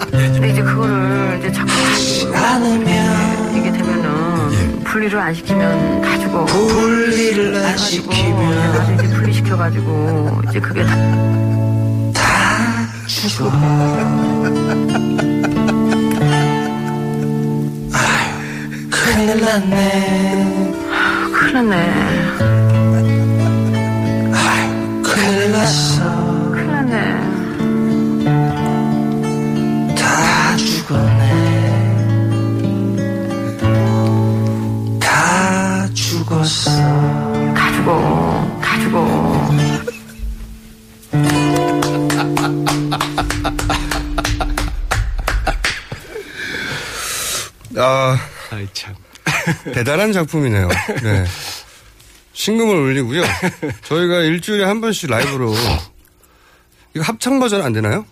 [0.09, 6.45] 근데 이제 그거를 이제 자꾸 다시 않으면, 이게 되면은 분리를 안 시키면 다 죽어.
[6.45, 10.95] 분리를 안 시키면, 나도 이제 분리시켜가지고 이제 그게 다
[13.23, 13.49] 다 죽어.
[17.93, 18.33] 아유,
[18.91, 20.73] 큰일 났네.
[21.33, 22.62] 큰일 났네.
[47.77, 48.17] 아
[48.51, 48.95] 아이 참.
[49.73, 50.67] 대단한 작품이네요.
[51.01, 51.25] 네.
[52.33, 53.23] 신금을 올리고요.
[53.83, 55.53] 저희가 일주일에 한 번씩 라이브로
[56.95, 58.05] 이거 합창 버전 안 되나요?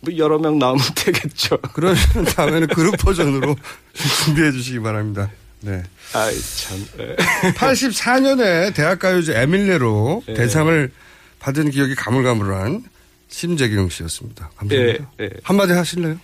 [0.00, 1.58] 뭐 여러 명 나오면 되겠죠.
[1.74, 1.96] 그러면
[2.36, 3.56] 다음에는 그룹 버전으로
[4.24, 5.30] 준비해 주시기 바랍니다.
[5.60, 5.82] 네.
[6.12, 6.86] 아이 참.
[6.98, 7.16] 예.
[7.54, 10.34] 84년에 대학가요제 에밀레로 예.
[10.34, 10.90] 대상을
[11.38, 12.84] 받은 기억이 가물가물한
[13.28, 14.50] 심재경 씨였습니다.
[14.56, 15.04] 감사합니다.
[15.20, 15.30] 예, 예.
[15.44, 16.18] 한마디 하실래요?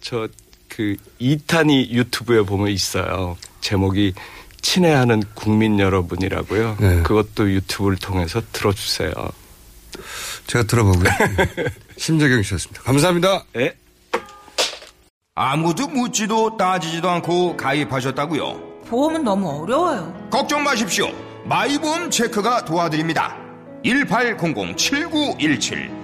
[0.00, 0.28] 저
[0.68, 3.36] 그 이탄이 유튜브에 보면 있어요.
[3.60, 4.14] 제목이
[4.60, 6.76] 친애하는 국민 여러분이라고요.
[6.80, 7.02] 네.
[7.02, 9.12] 그것도 유튜브를 통해서 들어주세요.
[10.46, 11.08] 제가 들어보고요.
[11.96, 12.82] 심재경 씨였습니다.
[12.82, 13.44] 감사합니다.
[13.52, 13.74] 네.
[15.34, 18.82] 아무도 묻지도 따지지도 않고 가입하셨다고요?
[18.86, 20.28] 보험은 너무 어려워요.
[20.30, 21.10] 걱정 마십시오.
[21.44, 23.36] 마이보험 체크가 도와드립니다.
[23.84, 26.03] 1800-7917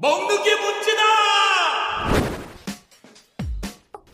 [0.00, 1.02] 먹는 게 문제다!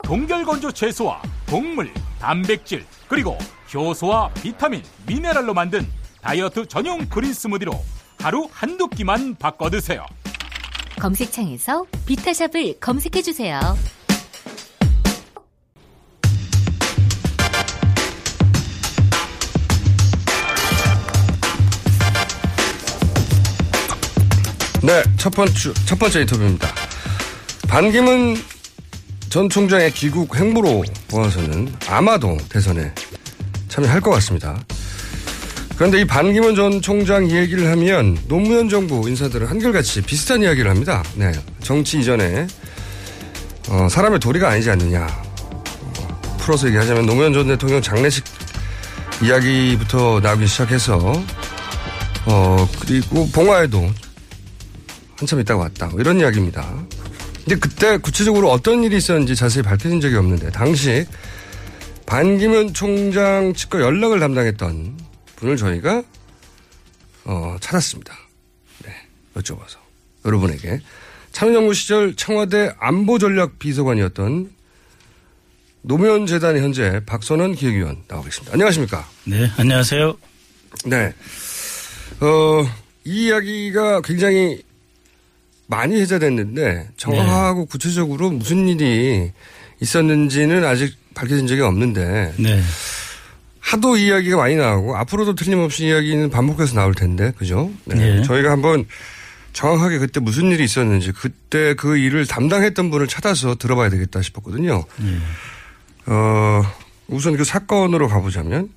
[0.03, 3.37] 동결건조 채소와 곡물, 단백질, 그리고
[3.73, 5.87] 효소와 비타민, 미네랄로 만든
[6.23, 7.73] 다이어트 전용 그린 스무디로
[8.18, 10.07] 하루 한두 끼만 바꿔 드세요.
[10.99, 13.61] 검색창에서 비타샵을 검색해 주세요.
[24.85, 26.68] 네, 첫 번째, 첫 번째 인터뷰입니다.
[27.66, 28.37] 반기문
[29.31, 32.92] 전 총장의 귀국 행보로 보아서는 아마도 대선에
[33.68, 34.62] 참여할 것 같습니다.
[35.77, 41.03] 그런데 이 반기문 전 총장 얘기를 하면 노무현 정부 인사들은 한결같이 비슷한 이야기를 합니다.
[41.14, 41.33] 네.
[41.62, 42.47] 정치 이전에,
[43.70, 45.07] 어, 사람의 도리가 아니지 않느냐.
[45.07, 48.23] 어, 풀어서 얘기하자면 노무현 전 대통령 장례식
[49.23, 51.25] 이야기부터 나오기 시작해서,
[52.27, 53.90] 어, 그리고 봉화에도
[55.16, 55.87] 한참 있다가 왔다.
[55.87, 56.87] 뭐 이런 이야기입니다.
[57.44, 61.07] 근데 그때 구체적으로 어떤 일이 있었는지 자세히 밝혀진 적이 없는데, 당시
[62.07, 64.98] 반기문 총장 측과 연락을 담당했던
[65.37, 66.03] 분을 저희가
[67.24, 68.14] 어, 찾았습니다.
[68.85, 68.92] 네,
[69.37, 69.77] 여쭤봐서
[70.24, 70.81] 여러분에게
[71.33, 74.50] 참여정부 시절 청와대 안보전략 비서관이었던
[75.83, 78.53] 노무현 재단의 현재 박선원 기획위원 나와 계십니다.
[78.55, 79.09] 안녕하십니까?
[79.24, 80.16] 네, 안녕하세요.
[80.87, 81.12] 네,
[82.20, 82.66] 어,
[83.05, 84.62] 이 이야기가 굉장히
[85.66, 87.66] 많이 회자됐는데 정확하고 네.
[87.70, 89.33] 구체적으로 무슨 일이
[89.81, 92.61] 있었는지는 아직 밝혀진 적이 없는데 네.
[93.61, 97.70] 하도 이야기가 많이 나오고 앞으로도 틀림없이 이야기는 반복해서 나올 텐데 그죠?
[97.87, 98.22] 네.
[98.22, 98.85] 저희가 한번
[99.55, 104.85] 정확하게 그때 무슨 일이 있었는지 그때 그 일을 담당했던 분을 찾아서 들어봐야 되겠다 싶었거든요.
[104.98, 105.16] 네.
[106.07, 106.62] 어,
[107.09, 108.68] 우선 그 사건으로 가보자면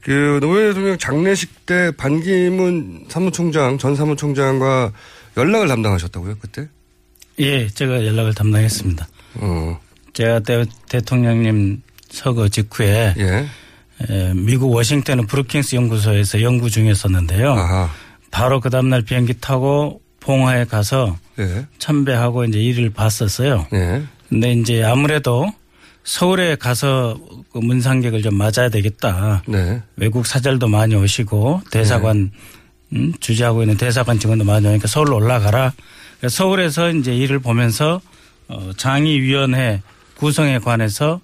[0.00, 4.92] 그 노무현 대통령 장례식 때 반기문 사무총장 전 사무총장과
[5.38, 6.68] 연락을 담당하셨다고요 그때?
[7.38, 9.08] 예, 제가 연락을 담당했습니다.
[9.36, 9.80] 어.
[10.12, 13.46] 제가 대, 대통령님 서거 직후에 예.
[14.08, 17.54] 에, 미국 워싱턴 브루킹스 연구소에서 연구 중이었었는데요.
[18.30, 21.66] 바로 그 다음날 비행기 타고 봉화에 가서 예.
[21.78, 23.66] 참배하고 이제 일을 봤었어요.
[23.72, 24.02] 예.
[24.28, 25.50] 근데 이제 아무래도
[26.04, 27.18] 서울에 가서
[27.52, 29.42] 그 문상객을 좀 맞아야 되겠다.
[29.46, 29.82] 네.
[29.96, 32.30] 외국 사절도 많이 오시고 대사관
[32.94, 35.72] 음, 주재하고 있는 대사관 직원도 많이 오니까 서울로 올라가라.
[36.20, 38.00] 그래서 서울에서 이제 일을 보면서
[38.48, 39.82] 어, 장의위원회
[40.16, 41.20] 구성에 관해서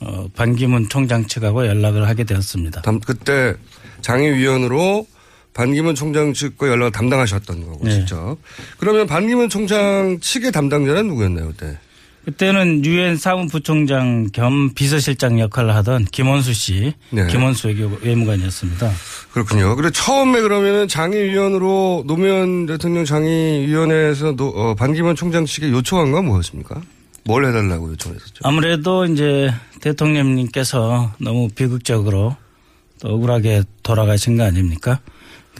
[0.00, 2.82] 어, 반기문 총장 측하고 연락을 하게 되었습니다.
[2.82, 3.54] 담- 그때
[4.02, 5.06] 장애위원으로
[5.54, 7.92] 반기문 총장 측과 연락을 담당하셨던 거고 네.
[7.92, 8.36] 직접.
[8.76, 11.78] 그러면 반기문 총장 측의 담당자는 누구였나요 그때?
[12.26, 17.24] 그때는 유엔 사무부총장 겸 비서실장 역할을 하던 김원수 씨, 네.
[17.28, 17.68] 김원수
[18.02, 18.90] 외무관이었습니다.
[19.30, 19.76] 그렇군요.
[19.76, 26.82] 그래 처음에 그러면은 장애위원으로 노무현 대통령 장애위원회에서 노- 어, 반기문 총장 측에 요청한 건 뭐였습니까?
[27.24, 28.40] 뭘 해달라고 요청했었죠?
[28.42, 32.36] 아무래도 이제 대통령님께서 너무 비극적으로
[33.00, 34.98] 또 억울하게 돌아가신 거 아닙니까?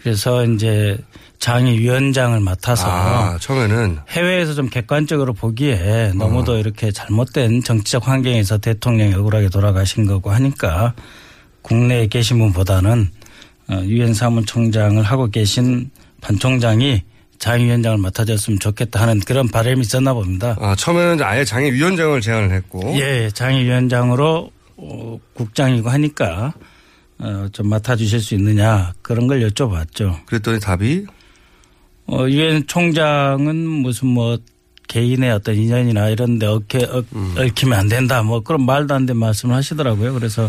[0.01, 0.99] 그래서 이제
[1.39, 6.59] 장의 위원장을 맡아서 아, 처음에는 해외에서 좀 객관적으로 보기에 너무도 어.
[6.59, 10.95] 이렇게 잘못된 정치적 환경에서 대통령이 억울하게 돌아가신 거고 하니까
[11.63, 13.11] 국내에 계신 분보다는
[13.69, 15.91] 어, 유엔 사무총장을 하고 계신
[16.21, 17.03] 반 총장이
[17.39, 20.57] 장위원장을 맡아줬으면 좋겠다 하는 그런 바람이 있었나 봅니다.
[20.59, 22.95] 아, 처음에는 아예 장애위원장을 제안을 했고.
[22.99, 26.55] 예, 장위위원장으로 어, 국장이고 하니까
[27.19, 30.27] 어, 좀 맡아주실 수 있느냐 그런 걸 여쭤봤죠.
[30.27, 31.07] 그랬더니 답이
[32.07, 34.39] 어, 유엔 총장은 무슨 뭐
[34.89, 37.35] 개인의 어떤 인연이나 이런 데 얽혀, 얽, 음.
[37.37, 40.15] 얽히면 안 된다 뭐 그런 말도 안 되는 말씀을 하시더라고요.
[40.15, 40.49] 그래서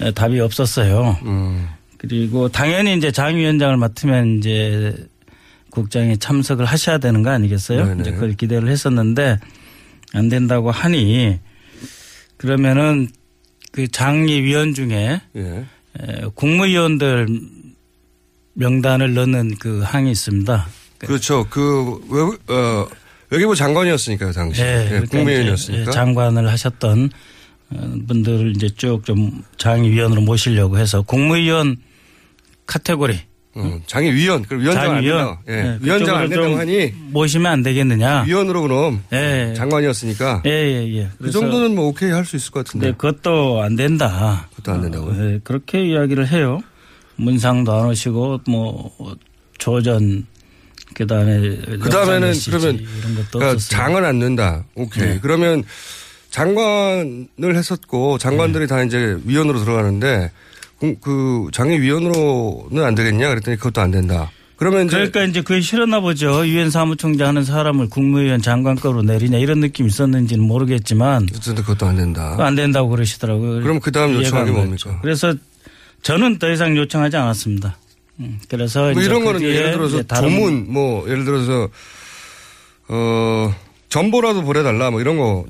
[0.00, 1.18] 에, 답이 없었어요.
[1.24, 1.68] 음.
[1.98, 4.96] 그리고 당연히 이제 장 위원장을 맡으면 이제
[5.70, 7.86] 국장이 참석을 하셔야 되는 거 아니겠어요?
[7.86, 8.00] 네네.
[8.00, 9.38] 이제 그걸 기대를 했었는데
[10.12, 11.38] 안 된다고 하니
[12.36, 13.08] 그러면은
[13.70, 15.64] 그 장위위원 중에 예.
[16.00, 17.28] 에, 국무위원들
[18.54, 20.66] 명단을 넣는 그 항이 있습니다.
[20.98, 21.46] 그렇죠.
[21.50, 22.86] 그 외부, 어,
[23.30, 24.62] 외교부 장관이었으니까요 당시.
[24.62, 25.82] 예, 예, 그러니까 국무위원이었으니까.
[25.82, 27.10] 이제 장관을 하셨던
[27.70, 31.76] 어, 분들을 이제 쭉 좀 장위위원으로 모시려고 해서 국무위원
[32.66, 33.18] 카테고리.
[33.56, 35.02] 음, 장위위원, 그럼 위원장 안.
[35.04, 35.38] 된다.
[35.48, 35.52] 예.
[35.52, 38.22] 예, 위원장 안 된다고 좀 하니 모시면 안 되겠느냐.
[38.22, 39.52] 위원으로 그럼 예.
[39.56, 40.42] 장관이었으니까.
[40.46, 41.08] 예, 예, 예.
[41.20, 42.86] 그 정도는 뭐 오케이 할 수 있을 것 같은데.
[42.88, 44.48] 네, 그것도 안 된다.
[44.56, 45.34] 그것도 안 된다고요?
[45.34, 46.60] 예, 그렇게 이야기를 해요.
[47.16, 48.90] 문상도 안 오시고 뭐
[49.58, 50.26] 조전
[50.94, 52.86] 그다음에 그 다음에는 메시지 그러면
[53.30, 53.56] 그러니까.
[53.58, 54.64] 장은 안 넣는다.
[54.74, 55.04] 오케이.
[55.08, 55.18] 네.
[55.20, 55.62] 그러면
[56.30, 60.30] 장관을 했었고 장관들이 다 이제 위원으로 들어가는데
[60.82, 64.30] 그- 그 장애위원으로는 안 되겠냐 그랬더니 그것도 안 된다.
[64.56, 66.44] 그러면 이제 그러니까 이제 그게 싫었나 보죠.
[66.46, 72.36] 유엔 사무총장 하는 사람을 국무위원 장관급으로 내리냐 이런 느낌이 있었는지는 모르겠지만 어쨌든 그것도 안 된다.
[72.38, 73.62] 안 된다고 그러시더라고요.
[73.62, 74.98] 그럼 그 다음 요청한 게안 뭡니까?
[75.02, 75.34] 그래서
[76.02, 77.76] 저는 더 이상 요청하지 않았습니다.
[78.20, 81.68] 음, 그래서 뭐 이제 이런 그 거는 예를 들어서 조문 뭐 예를 들어서
[82.88, 83.54] 어
[83.88, 85.44] 전보라도 보내달라 뭐 이런 거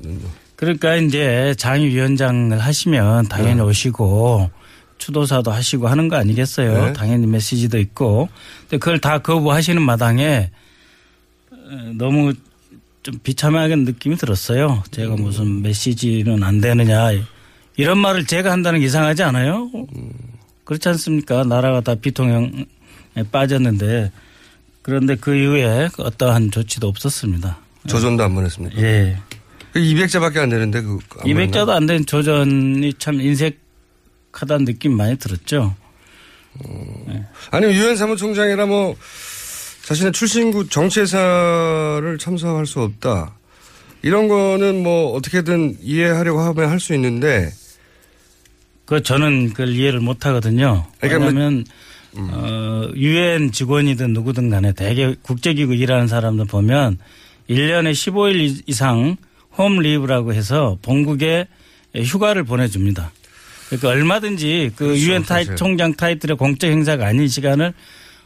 [0.55, 3.61] 그러니까 이제 장위위원장을 하시면 당연히 네.
[3.61, 4.49] 오시고
[5.07, 6.85] 추도사도 하시고 하는 거 아니겠어요?
[6.87, 6.93] 네.
[6.93, 8.29] 당연히 메시지도 있고.
[8.61, 10.49] 근데 그걸 다 거부하시는 마당에
[11.51, 12.33] 어, 너무
[13.03, 14.83] 좀 비참하게 느낌이 들었어요.
[14.91, 17.09] 제가 무슨 메시지는 안 되느냐
[17.75, 19.69] 이런 말을 제가 한다는 게 이상하지 않아요?
[20.63, 21.43] 그렇지 않습니까?
[21.43, 22.63] 나라가 다 비통형에
[23.31, 24.11] 빠졌는데
[24.81, 27.57] 그런데 그 이후에 어떠한 조치도 없었습니다.
[27.87, 28.81] 조전도 안 보냈습니까?
[28.81, 29.17] 예.
[29.75, 33.62] 200자밖에 안 되는데 그 200자도 안 된 조전이 참 인색
[34.33, 35.75] 하다는 느낌 많이 들었죠.
[37.51, 38.95] 아니면 유엔 사무총장이라 뭐
[39.85, 43.33] 자신의 출신국 정치회사를 참석할 수 없다.
[44.01, 47.49] 이런 거는 뭐 어떻게든 이해하려고 하면 할 수 있는데
[48.85, 50.85] 그 저는 그걸 이해를 못 하거든요.
[50.99, 51.65] 그러니까 뭐- 왜냐하면
[52.15, 56.99] 어, 유엔 직원이든 누구든 간에 대개 국제기구 일하는 사람들 보면
[57.49, 59.17] 1년에 15일 이상
[59.57, 61.47] 홈 리브라고 해서 본국에
[61.95, 63.11] 휴가를 보내줍니다.
[63.67, 65.55] 그러니까 얼마든지 그 그렇죠, 유엔 타이 사실.
[65.55, 67.73] 총장 타이틀의 공적 행사가 아닌 시간을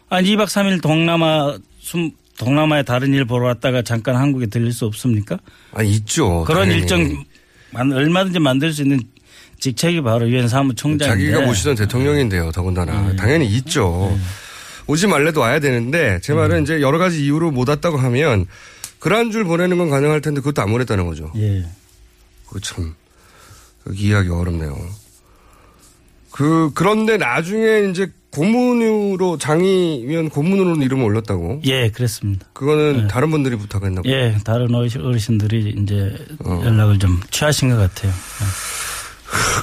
[0.09, 5.39] 한 2박 3일 동남아 숨 동남아의 다른 일 보러 왔다가 잠깐 한국에 들릴 수 없습니까?
[5.73, 6.43] 아 있죠.
[6.45, 6.81] 그런 당연히.
[6.81, 7.25] 일정
[7.71, 8.99] 만- 얼마든지 만들 수 있는
[9.59, 11.31] 직책이 바로 유엔 사무총장인데 네.
[11.31, 12.51] 자기가 모시던 대통령인데요.
[12.51, 14.15] 더군다나 당연히 있죠.
[14.85, 16.38] 오지 말래도 와야 되는데 제 음.
[16.38, 18.45] 말은 이제 여러 가지 이유로 못 왔다고 하면
[18.99, 21.31] 그런 줄 보내는 건 가능할 텐데 그것도 안 보냈다는 거죠.
[21.38, 21.65] 예.
[22.47, 22.93] 그참
[23.91, 24.77] 이해하기 어렵네요.
[26.38, 31.61] 그 그런데 나중에 이제 고문으로 장의위원 고문으로 이름을 올렸다고.
[31.65, 32.45] 예, 그랬습니다.
[32.53, 34.13] 그거는 다른 분들이 부탁했나 봐요.
[34.13, 36.13] 예, 다른 어르신- 어르신들이 이제
[36.45, 36.61] 어.
[36.63, 38.11] 연락을 좀 취하신 것 같아요.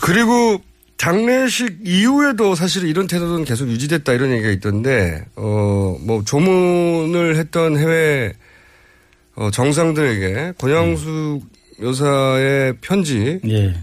[0.02, 0.60] 그리고
[0.96, 8.32] 장례식 이후에도 사실 이런 태도는 계속 유지됐다 이런 얘기가 있던데 어 뭐 조문을 했던 해외
[9.36, 11.40] 어 정상들에게 권양수
[11.82, 13.74] 여사의 편지를 예.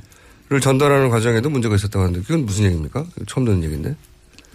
[0.59, 3.05] 전달하는 과정에도 문제가 있었다고 하는데 그건 무슨 얘기입니까?
[3.27, 3.95] 처음 듣는 얘기인데.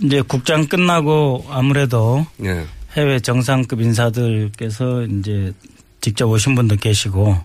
[0.02, 2.66] 이제 국장 끝나고 아무래도 예.
[2.96, 5.52] 해외 정상급 인사들께서 이제
[6.00, 7.36] 직접 오신 분도 계시고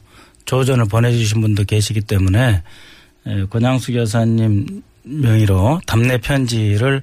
[0.45, 2.63] 조전을 보내주신 분도 계시기 때문에
[3.27, 7.01] 예, 권양숙 여사님 명의로 답례 편지를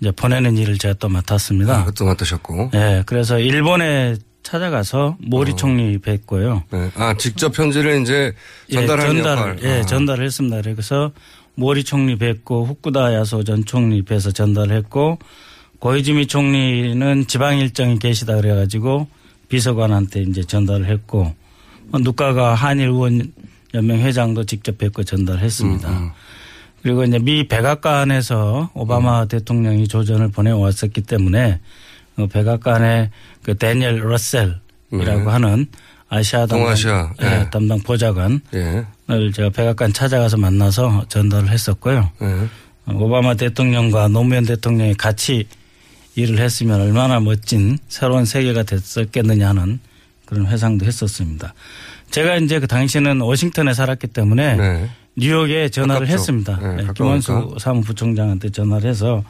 [0.00, 1.74] 이제 보내는 일을 제가 또 맡았습니다.
[1.74, 2.70] 아, 그것도 맡으셨고.
[2.74, 6.62] 예, 그래서 일본에 찾아가서 모리 총리 뵀고요.
[6.70, 6.90] 네.
[6.96, 8.32] 아 직접 편지를 이제
[8.72, 9.58] 전달하는 예, 전달을, 역할.
[9.62, 9.86] 예, 아.
[9.86, 10.62] 전달을 했습니다.
[10.62, 11.12] 그래서
[11.54, 15.18] 모리 총리 뵙고 후쿠다 야소 전 총리 뵈서 전달했고
[15.78, 19.08] 고이즈미 총리는 지방 일정이 계시다 그래가지고
[19.48, 21.34] 비서관한테 이제 전달을 했고
[21.88, 23.32] 뭐 누가가 한일 의원
[23.74, 25.88] 연맹 회장도 직접 뵙고 전달했습니다.
[25.90, 26.10] 음,
[26.82, 31.60] 그리고 이제 미 백악관에서 오바마 대통령이 조전을 보내왔었기 때문에 어,
[32.30, 33.10] 백악관의
[33.42, 34.60] 그 데니엘 러셀이라고
[34.90, 35.24] 네.
[35.24, 35.66] 하는
[36.08, 37.50] 아시아 담당, 동아시아, 예, 예.
[37.50, 38.84] 담당 보좌관을 예.
[39.32, 42.10] 제가 백악관 찾아가서 만나서 전달을 했었고요.
[42.20, 42.92] 예.
[42.92, 45.46] 오바마 대통령과 노무현 대통령이 같이
[46.14, 49.80] 일을 했으면 얼마나 멋진 새로운 세계가 됐었겠느냐 하는
[50.26, 51.54] 그런 회상도 했었습니다.
[52.10, 54.90] 제가 이제 그 당시에는 워싱턴에 살았기 때문에 네.
[55.16, 56.12] 뉴욕에 전화를 가깝죠.
[56.12, 56.58] 했습니다.
[56.60, 56.88] 네, 네.
[56.94, 59.24] 김원수 사무부총장한테 전화를 해서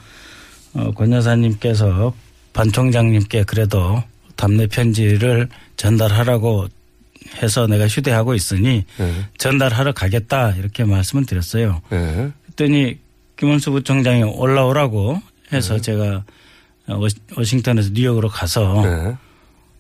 [0.74, 2.12] 어, 권 여사님께서
[2.52, 4.02] 반 총장님께 그래도
[4.36, 6.68] 답례 편지를 전달하라고
[7.42, 9.26] 해서 내가 휴대하고 있으니 네.
[9.38, 11.80] 전달하러 가겠다 이렇게 말씀을 드렸어요.
[11.90, 12.30] 네.
[12.44, 12.98] 그랬더니
[13.36, 15.20] 김원수 부총장이 올라오라고
[15.52, 15.80] 해서 네.
[15.80, 16.24] 제가
[17.36, 19.16] 워싱턴에서 뉴욕으로 가서 네.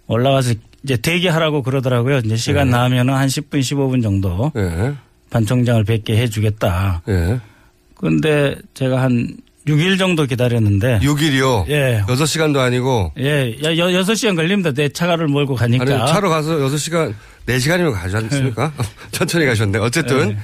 [0.06, 0.54] 올라가서
[0.84, 2.18] 이제 대기하라고 그러더라고요.
[2.18, 2.76] 이제 시간 네.
[2.76, 4.94] 나면은 한 10분 15분 정도 네.
[5.30, 7.02] 반 총장을 뵙게 해주겠다.
[7.06, 7.40] 네.
[7.94, 9.36] 그런데 제가 한
[9.66, 11.68] 6일 정도 기다렸는데 6일이요?
[11.68, 12.02] 예.
[12.08, 13.12] 6시간도 아니고?
[13.18, 13.56] 예.
[13.64, 14.72] 야, 여, 6시간 걸립니다.
[14.72, 15.84] 내 차가를 몰고 가니까.
[15.84, 17.14] 아니, 차로 가서 6시간,
[17.46, 18.72] 4시간이면 가지 않습니까?
[19.12, 19.78] 천천히 가셨네.
[19.78, 20.38] 어쨌든, 네.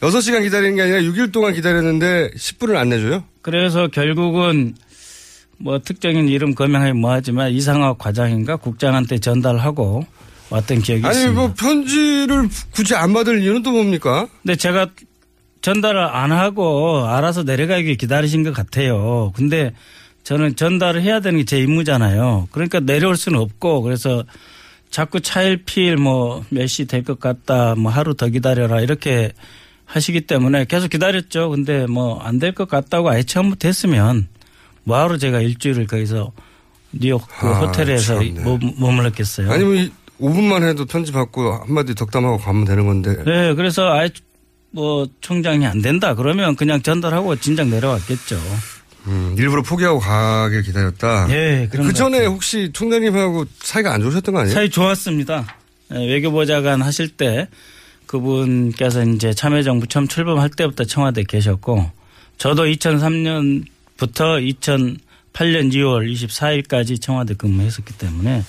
[0.00, 3.24] 6시간 기다리는 게 아니라 6일 동안 기다렸는데 10분을 안 내줘요?
[3.42, 4.74] 그래서 결국은
[5.58, 10.04] 뭐 특정인 이름 거명하기 뭐하지만 이상학 과장인가 국장한테 전달하고
[10.50, 11.40] 왔던 기억이 아니, 있습니다.
[11.40, 14.26] 뭐 편지를 굳이 안 받을 이유는 또 뭡니까?
[14.42, 14.88] 근데 제가
[15.66, 19.32] 전달을 안 하고 알아서 내려가기 기다리신 것 같아요.
[19.34, 19.72] 근데
[20.22, 22.46] 저는 전달을 해야 되는 게 제 임무잖아요.
[22.52, 24.22] 그러니까 내려올 수는 없고 그래서
[24.90, 29.32] 자꾸 차일피일 뭐 몇 시 될 것 같다 뭐 하루 더 기다려라 이렇게
[29.86, 31.50] 하시기 때문에 계속 기다렸죠.
[31.50, 34.28] 근데 뭐 안 될 것 같다고 아예 처음부터 했으면
[34.84, 36.30] 뭐하러 제가 일주일을 거기서
[36.92, 38.20] 뉴욕 그 아, 호텔에서.
[38.44, 39.50] 머- 머물렀겠어요.
[39.50, 43.16] 아니면 이 5분만 해도 편지 받고 한마디 덕담하고 가면 되는 건데.
[43.24, 44.08] 네, 그래서 아예
[44.70, 48.36] 뭐 총장이 안 된다 그러면 그냥 전달하고 진작 내려왔겠죠.
[49.06, 51.28] 음, 일부러 포기하고 가길 기다렸다.
[51.30, 54.54] 예, 그런 그것 전에 혹시 총장님하고 사이가 안 좋으셨던 거 아니에요?
[54.54, 55.46] 사이 좋았습니다.
[55.94, 57.48] 예, 외교보좌관 하실 때
[58.06, 61.90] 그분께서 이제 참여정부 처음 출범할 때부터 청와대에 계셨고
[62.38, 68.44] 저도 2003년부터 2008년 2월 24일까지 청와대 근무했었기 때문에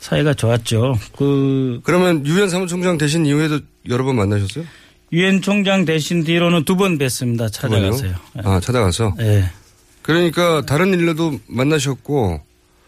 [0.00, 0.98] 사이가 좋았죠.
[1.16, 4.64] 그 그러면 유엔 사무총장 되신 이후에도 여러 번 만나셨어요?
[5.12, 7.52] 유엔 총장 되신 뒤로는 두 번 뵀습니다.
[7.52, 8.14] 찾아가서요.
[8.44, 9.14] 아, 찾아가서?
[9.20, 9.50] 예.
[10.02, 12.40] 그러니까 다른 일로도 만나셨고.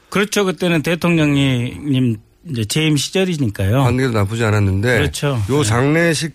[0.08, 0.44] 그렇죠.
[0.44, 2.16] 그때는 대통령님
[2.48, 3.82] 이제 재임 시절이니까요.
[3.82, 4.98] 관계도 나쁘지 않았는데.
[4.98, 5.42] 그렇죠.
[5.50, 6.32] 요 장례식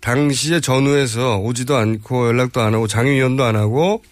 [0.00, 4.02] 당시에 전후에서 오지도 않고 연락도 안 하고 장위위원도 안 하고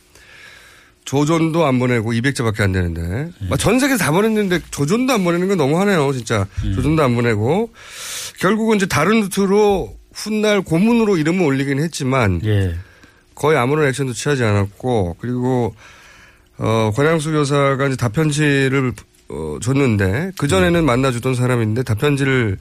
[1.04, 3.02] 조존도 안 보내고 200자밖에 안 되는데.
[3.02, 3.48] 네.
[3.50, 6.46] 막전 세계 다 보냈는데 조존도 안 보내는 건 너무하네요, 진짜.
[6.64, 6.72] 음.
[6.74, 7.70] 조존도 안 보내고.
[8.40, 12.40] 결국은 이제 다른 루트로 훗날 고문으로 이름을 올리긴 했지만.
[12.44, 12.74] 예.
[13.34, 15.74] 거의 아무런 액션도 취하지 않았고 그리고
[16.56, 18.92] 어 권양수 여사가 이제 답편지를
[19.28, 22.58] 어, 줬는데 그 전에는 만나주던 사람인데 답편지를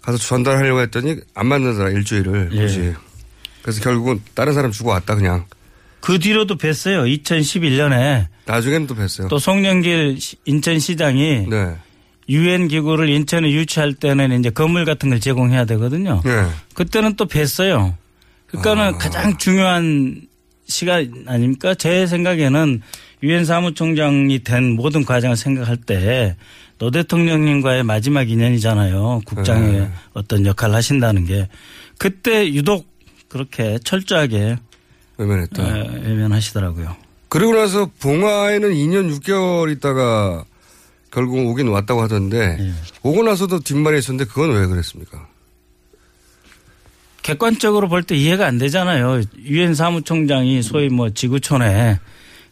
[0.00, 2.60] 가서 전달하려고 했더니 안 만나더라 일주일을 예.
[2.62, 2.94] 굳이
[3.60, 5.44] 그래서 결국은 다른 사람 주고 왔다 그냥
[6.00, 7.04] 그 뒤로도 뵀어요.
[7.24, 9.28] 2011년에 나중에는 또 뵀어요.
[9.28, 11.76] 또 송영길 시- 인천시장이 네.
[12.28, 16.22] 유엔 기구를 인천에 유치할 때는 이제 건물 같은 걸 제공해야 되거든요.
[16.24, 16.46] 네.
[16.74, 17.94] 그때는 또 뵀어요.
[18.48, 20.22] 그러니까는 가장 중요한
[20.66, 21.74] 시간 아닙니까?
[21.74, 22.82] 제 생각에는
[23.22, 26.36] 유엔 사무총장이 된 모든 과정을 생각할 때
[26.78, 29.22] 노 대통령님과의 마지막 인연이잖아요.
[29.24, 29.90] 국장의 네.
[30.12, 31.48] 어떤 역할을 하신다는 게
[31.98, 32.86] 그때 유독
[33.28, 34.56] 그렇게 철저하게
[35.16, 35.62] 외면했다.
[35.78, 36.96] 에, 외면하시더라고요.
[37.30, 40.44] 그리고 나서 봉화에는 2년 6개월 있다가
[41.16, 42.72] 결국 오긴 왔다고 하던데 예.
[43.02, 45.26] 오고 나서도 뒷말이 있었는데 그건 왜 그랬습니까?
[47.22, 49.22] 객관적으로 볼 때 이해가 안 되잖아요.
[49.42, 51.98] 유엔 사무총장이 소위 뭐 지구촌에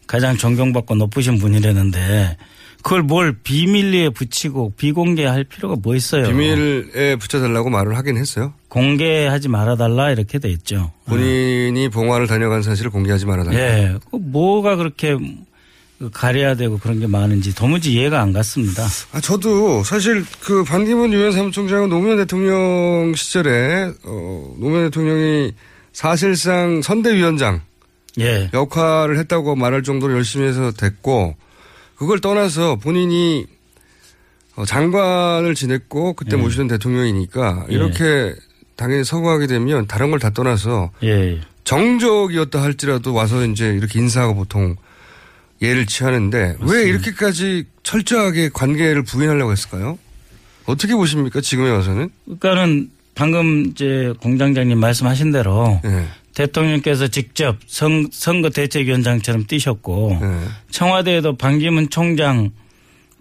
[0.06, 2.38] 가장 존경받고 높으신 분이라는데
[2.82, 6.26] 그걸 뭘 비밀리에 붙이고 비공개할 필요가 뭐 있어요.
[6.26, 8.54] 비밀에 붙여달라고 말을 하긴 했어요.
[8.68, 10.90] 공개하지 말아달라 이렇게 돼 있죠.
[11.04, 13.58] 본인이 봉화를 다녀간 사실을 공개하지 말아달라.
[13.58, 13.94] 예.
[14.10, 15.16] 그 뭐가 그렇게
[16.12, 18.84] 가려야 되고 그런 게 많은지 도무지 이해가 안 갔습니다.
[19.12, 25.52] 아, 저도 사실 그 반기문 유엔 사무총장은 노무현 대통령 시절에 어, 노무현 대통령이
[25.92, 27.62] 사실상 선대위원장
[28.20, 28.50] 예.
[28.52, 31.36] 역할을 했다고 말할 정도로 열심히 해서 됐고
[31.96, 33.46] 그걸 떠나서 본인이
[34.56, 36.40] 어, 장관을 지냈고 그때 예.
[36.40, 37.74] 모시던 대통령이니까 예.
[37.74, 38.34] 이렇게
[38.76, 41.40] 당연히 서거하게 되면 다른 걸 다 떠나서 예.
[41.62, 44.76] 정적이었다 할지라도 와서 이제 이렇게 인사하고 보통
[45.62, 49.98] 예를 취하는데 왜 이렇게까지 철저하게 관계를 부인하려고 했을까요?
[50.66, 51.40] 어떻게 보십니까?
[51.40, 52.10] 지금에 와서는?
[52.40, 56.06] 그러니까는 방금 이제 공장장님 말씀하신 대로 네.
[56.34, 60.40] 대통령께서 직접 선, 선거 대책위원장처럼 뛰셨고 네.
[60.70, 62.50] 청와대에도 반기문 총장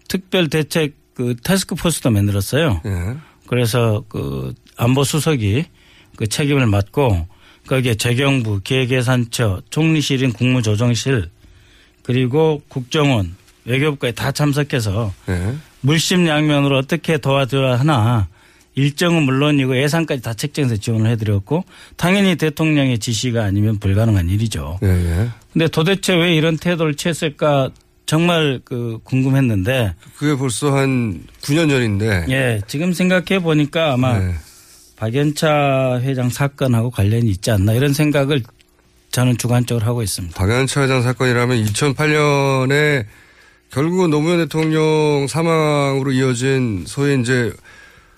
[0.07, 2.81] 특별 대책 그 태스크포스도 만들었어요.
[2.83, 3.15] 네.
[3.47, 5.65] 그래서 그 안보 수석이
[6.15, 7.27] 그 책임을 맡고
[7.67, 11.29] 거기에 재경부, 기획예산처, 총리실인 국무조정실
[12.03, 13.35] 그리고 국정원,
[13.65, 15.55] 외교부까지 다 참석해서 네.
[15.81, 18.27] 물심양면으로 어떻게 도와줘야 하나
[18.75, 21.63] 일정은 물론이고 예산까지 다 책정해서 지원을 해드렸고
[21.95, 24.79] 당연히 대통령의 지시가 아니면 불가능한 일이죠.
[24.83, 25.29] 예, 예.
[25.51, 27.69] 근데 도대체 왜 이런 태도를 취했을까
[28.05, 32.25] 정말 그 궁금했는데 그게 벌써 한 9년 전인데.
[32.29, 34.33] 예, 지금 생각해 보니까 아마 네.
[34.95, 38.41] 박연차 회장 사건하고 관련이 있지 않나 이런 생각을
[39.13, 40.35] 저는 주관적으로 하고 있습니다.
[40.35, 43.05] 박연차 회장 사건이라면 2008년에
[43.69, 47.53] 결국은 노무현 대통령 사망으로 이어진 소위 이제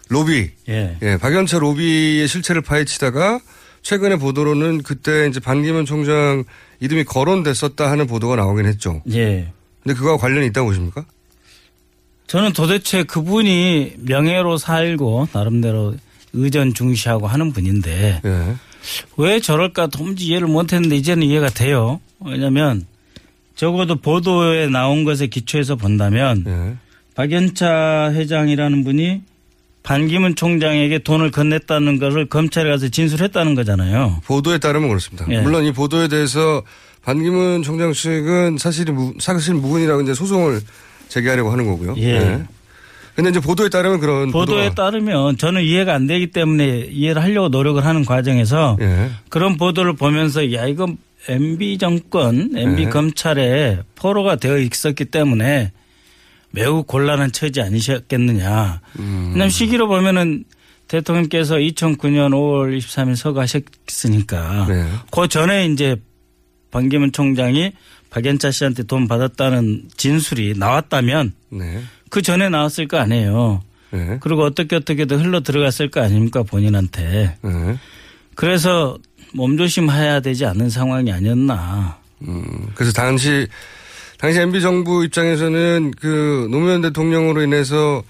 [0.08, 0.52] 로비.
[0.70, 0.98] 예.
[1.02, 3.41] 예, 박연차 로비의 실체를 파헤치다가
[3.82, 6.46] 최근의 보도로는 그때 이제 반기문 총장
[6.80, 9.02] 이름이 거론됐었다 하는 보도가 나오긴 했죠.
[9.12, 9.52] 예.
[9.84, 11.04] 근데 그거와 관련이 있다고 보십니까?
[12.28, 15.96] 저는 도대체 그분이 명예로 살고 나름대로
[16.32, 18.56] 의전 중시하고 하는 분인데 예.
[19.18, 22.00] 왜 저럴까 도무지 이해를 못했는데 이제는 이해가 돼요.
[22.20, 22.86] 왜냐하면
[23.56, 26.76] 적어도 보도에 나온 것에 기초해서 본다면 예.
[27.16, 29.22] 박연차 회장이라는 분이
[29.84, 34.22] 반기문 총장에게 돈을 건넸다는 것을 검찰에 가서 진술했다는 거잖아요.
[34.26, 35.26] 보도에 따르면 그렇습니다.
[35.30, 35.40] 예.
[35.42, 36.64] 물론 이 보도에 대해서
[37.04, 40.60] 반기문 총장 측은 사실이 무, 사실 무근이라고 이제 소송을
[41.08, 41.96] 제기하려고 하는 거고요.
[41.98, 42.44] 예.
[43.16, 47.47] 근데 이제 보도에 따르면 그런 보도에 보도가- 따르면 저는 이해가 안 되기 때문에 이해를 하려고
[47.49, 49.09] 노력을 하는 과정에서 예.
[49.30, 50.88] 그런 보도를 보면서 야 이거
[51.30, 52.89] MB 정권, MB 예.
[52.89, 55.72] 검찰에 포로가 되어 있었기 때문에
[56.51, 58.82] 매우 곤란한 처지 아니셨겠느냐.
[58.99, 59.24] 음.
[59.32, 60.43] 왜냐하면 시기로 보면은
[60.88, 64.86] 대통령께서 2009년 5월 23일 서거하셨으니까 네.
[65.11, 65.95] 그 전에 이제
[66.72, 67.72] 반기문 총장이
[68.09, 71.82] 박연차 씨한테 돈 받았다는 진술이 나왔다면 네.
[72.16, 73.61] 그 전에 나왔을 거 아니에요.
[73.91, 74.20] 네.
[74.22, 77.36] 그리고 어떻게 어떻게든 흘러 들어갔을 거 아닙니까 본인한테.
[77.41, 77.78] 네.
[78.36, 78.97] 그래서
[79.34, 81.97] 몸조심해야 되지 않는 상황이 아니었나.
[82.22, 83.47] 음, 그래서 당시
[84.18, 88.01] 당시 MB 정부 입장에서는 그 노무현 대통령으로 인해서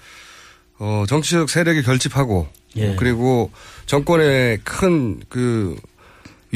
[0.78, 2.46] 어, 정치적 세력이 결집하고
[2.76, 2.94] 예.
[2.96, 3.50] 그리고
[3.86, 5.74] 정권에 큰그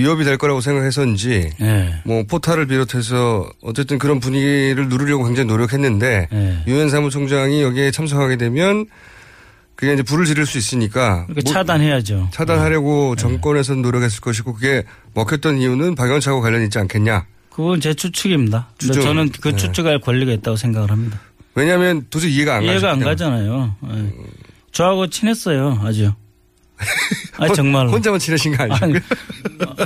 [0.00, 1.94] 위협이 될 거라고 생각해서인지 예.
[2.04, 6.64] 뭐 포탈을 비롯해서 어쨌든 그런 분위기를 누르려고 굉장히 노력했는데 예.
[6.66, 8.86] 유엔 사무총장이 여기에 참석하게 되면
[9.74, 12.28] 그게 이제 불을 지를 수 있으니까 그러니까 뭐 차단해야죠.
[12.32, 14.84] 차단하려고 정권에서 노력했을 것이고 그게
[15.14, 17.24] 먹혔던 이유는 박연차하고 관련이 있지 않겠냐.
[17.50, 18.68] 그건 제 추측입니다.
[18.78, 19.02] 추정.
[19.02, 19.56] 저는 그 네.
[19.56, 21.18] 추측할 권리가 있다고 생각을 합니다.
[21.54, 23.00] 왜냐하면 도저히 이해가 안 이해가 안.
[23.00, 23.74] 가잖아요.
[23.90, 24.12] 예.
[24.72, 25.80] 저하고 친했어요.
[25.82, 26.12] 아주.
[27.38, 27.90] 아 정말로.
[27.92, 28.84] 혼자만 친하신 거 아니죠?
[28.84, 28.94] 아니,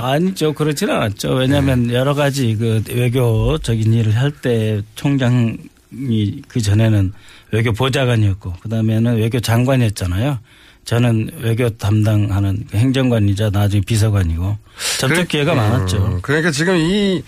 [0.01, 0.53] 아니 죠.
[0.53, 1.33] 그렇진 않았죠.
[1.35, 7.13] 왜냐하면 여러 가지 그 외교적인 일을 할 때 총장이 그 전에는
[7.51, 10.39] 외교 보좌관이었고 그 다음에는 외교 장관이었잖아요.
[10.83, 14.57] 저는 외교 담당하는 그 행정관이자 나중에 비서관이고
[14.99, 16.19] 접촉 기회가 음, 많았죠.
[16.21, 17.23] 그러니까 지금 이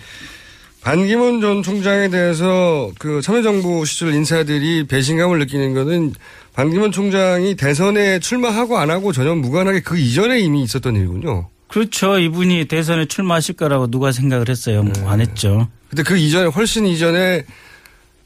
[0.80, 6.14] 반기문 전 총장에 대해서 그 참여정부 시절 인사들이 배신감을 느끼는 거는
[6.58, 11.48] 반기문 총장이 대선에 출마하고 안 하고 전혀 무관하게 그 이전에 이미 있었던 일이군요.
[11.68, 12.18] 그렇죠.
[12.18, 14.82] 이분이 대선에 출마하실 거라고 누가 생각을 했어요.
[14.82, 15.00] 네.
[15.00, 15.68] 뭐 안 했죠.
[15.88, 17.44] 근데 그 이전에 훨씬 이전에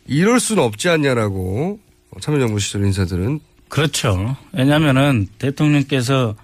[0.06, 1.78] 이럴 수는 없지 않냐라고
[2.22, 4.34] 참여정부 시절 인사들은 그렇죠.
[4.54, 6.34] 왜냐하면은 대통령께서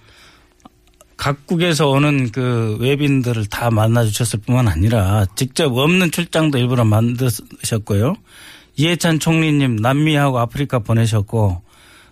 [1.17, 8.13] 각국에서 오는 그 외빈들을 다 만나 주셨을 뿐만 아니라 직접 없는 출장도 일부러 만드셨고요.
[8.75, 11.67] 이해찬 총리님 남미하고 아프리카 보내셨고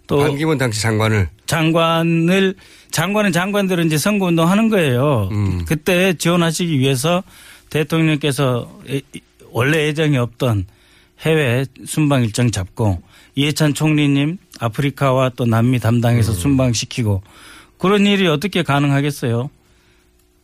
[0.08, 2.56] 또 반기문 당시 장관을 장관을
[2.92, 5.30] 장관은 장관들은 이제 선거 운동하는 거예요.
[5.32, 5.66] 음.
[5.68, 7.24] 그때 지원하시기 위해서
[7.70, 9.02] 대통령께서 에-
[9.52, 10.66] 원래 예정이 없던
[11.22, 13.02] 해외 순방 일정 잡고
[13.36, 17.22] 이해찬 총리님 아프리카와 또 남미 담당해서 순방시키고
[17.78, 19.50] 그런 일이 어떻게 가능하겠어요?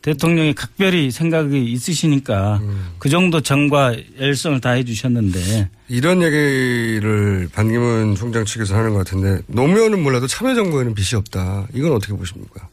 [0.03, 2.61] 대통령이 각별히 생각이 있으시니까
[2.99, 10.03] 그 정도 정과 열성을 다해 주셨는데 이런 얘기를 반기문 총장 측에서 하는 것 같은데 노무현은
[10.03, 11.67] 몰라도 참여정부에는 빚이 없다.
[11.73, 12.67] 이건 어떻게 보십니까?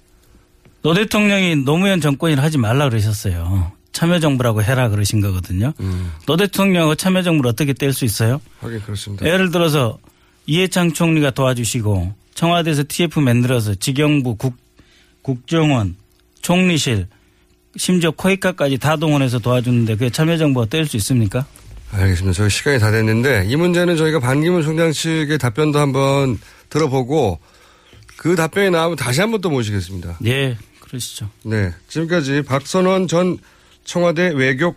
[0.82, 3.70] 노 대통령이 노무현 정권이라 하지 말라 그러셨어요.
[3.92, 5.72] 참여정부라고 해라 그러신 거거든요.
[6.26, 8.40] 노 대통령하고 참여정부를 어떻게 뗄 수 있어요?
[8.58, 9.24] 하긴 그렇습니다.
[9.24, 9.98] 예를 들어서
[10.46, 14.56] 이해찬 총리가 도와주시고 청와대에서 TF 만들어서 직영부 국,
[15.22, 15.94] 국정원
[16.42, 17.06] 총리실
[17.76, 21.46] 심지어 코이카까지 다 동원해서 도와주는데 그게 참여정부가 뗄 수 있습니까?
[21.92, 22.36] 알겠습니다.
[22.36, 27.40] 저희 시간이 다 됐는데 이 문제는 저희가 반기문 총장 측의 답변도 한번 들어보고
[28.16, 30.18] 그 답변이 나오면 다시 한번 또 모시겠습니다.
[30.26, 31.30] 예, 그러시죠.
[31.42, 31.72] 네.
[31.88, 33.38] 지금까지 박선원 전
[33.84, 34.74] 청와대 외교,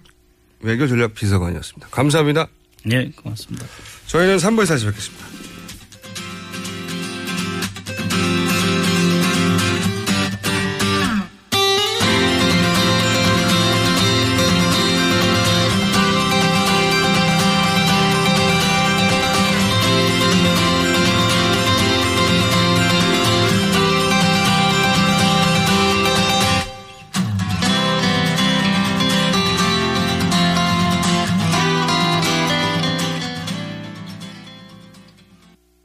[0.61, 1.87] 외교 전략 비서관이었습니다.
[1.91, 2.47] 감사합니다.
[2.91, 3.65] 예, 고맙습니다.
[4.07, 5.32] 저희는 3부에 다시 뵙겠습니다.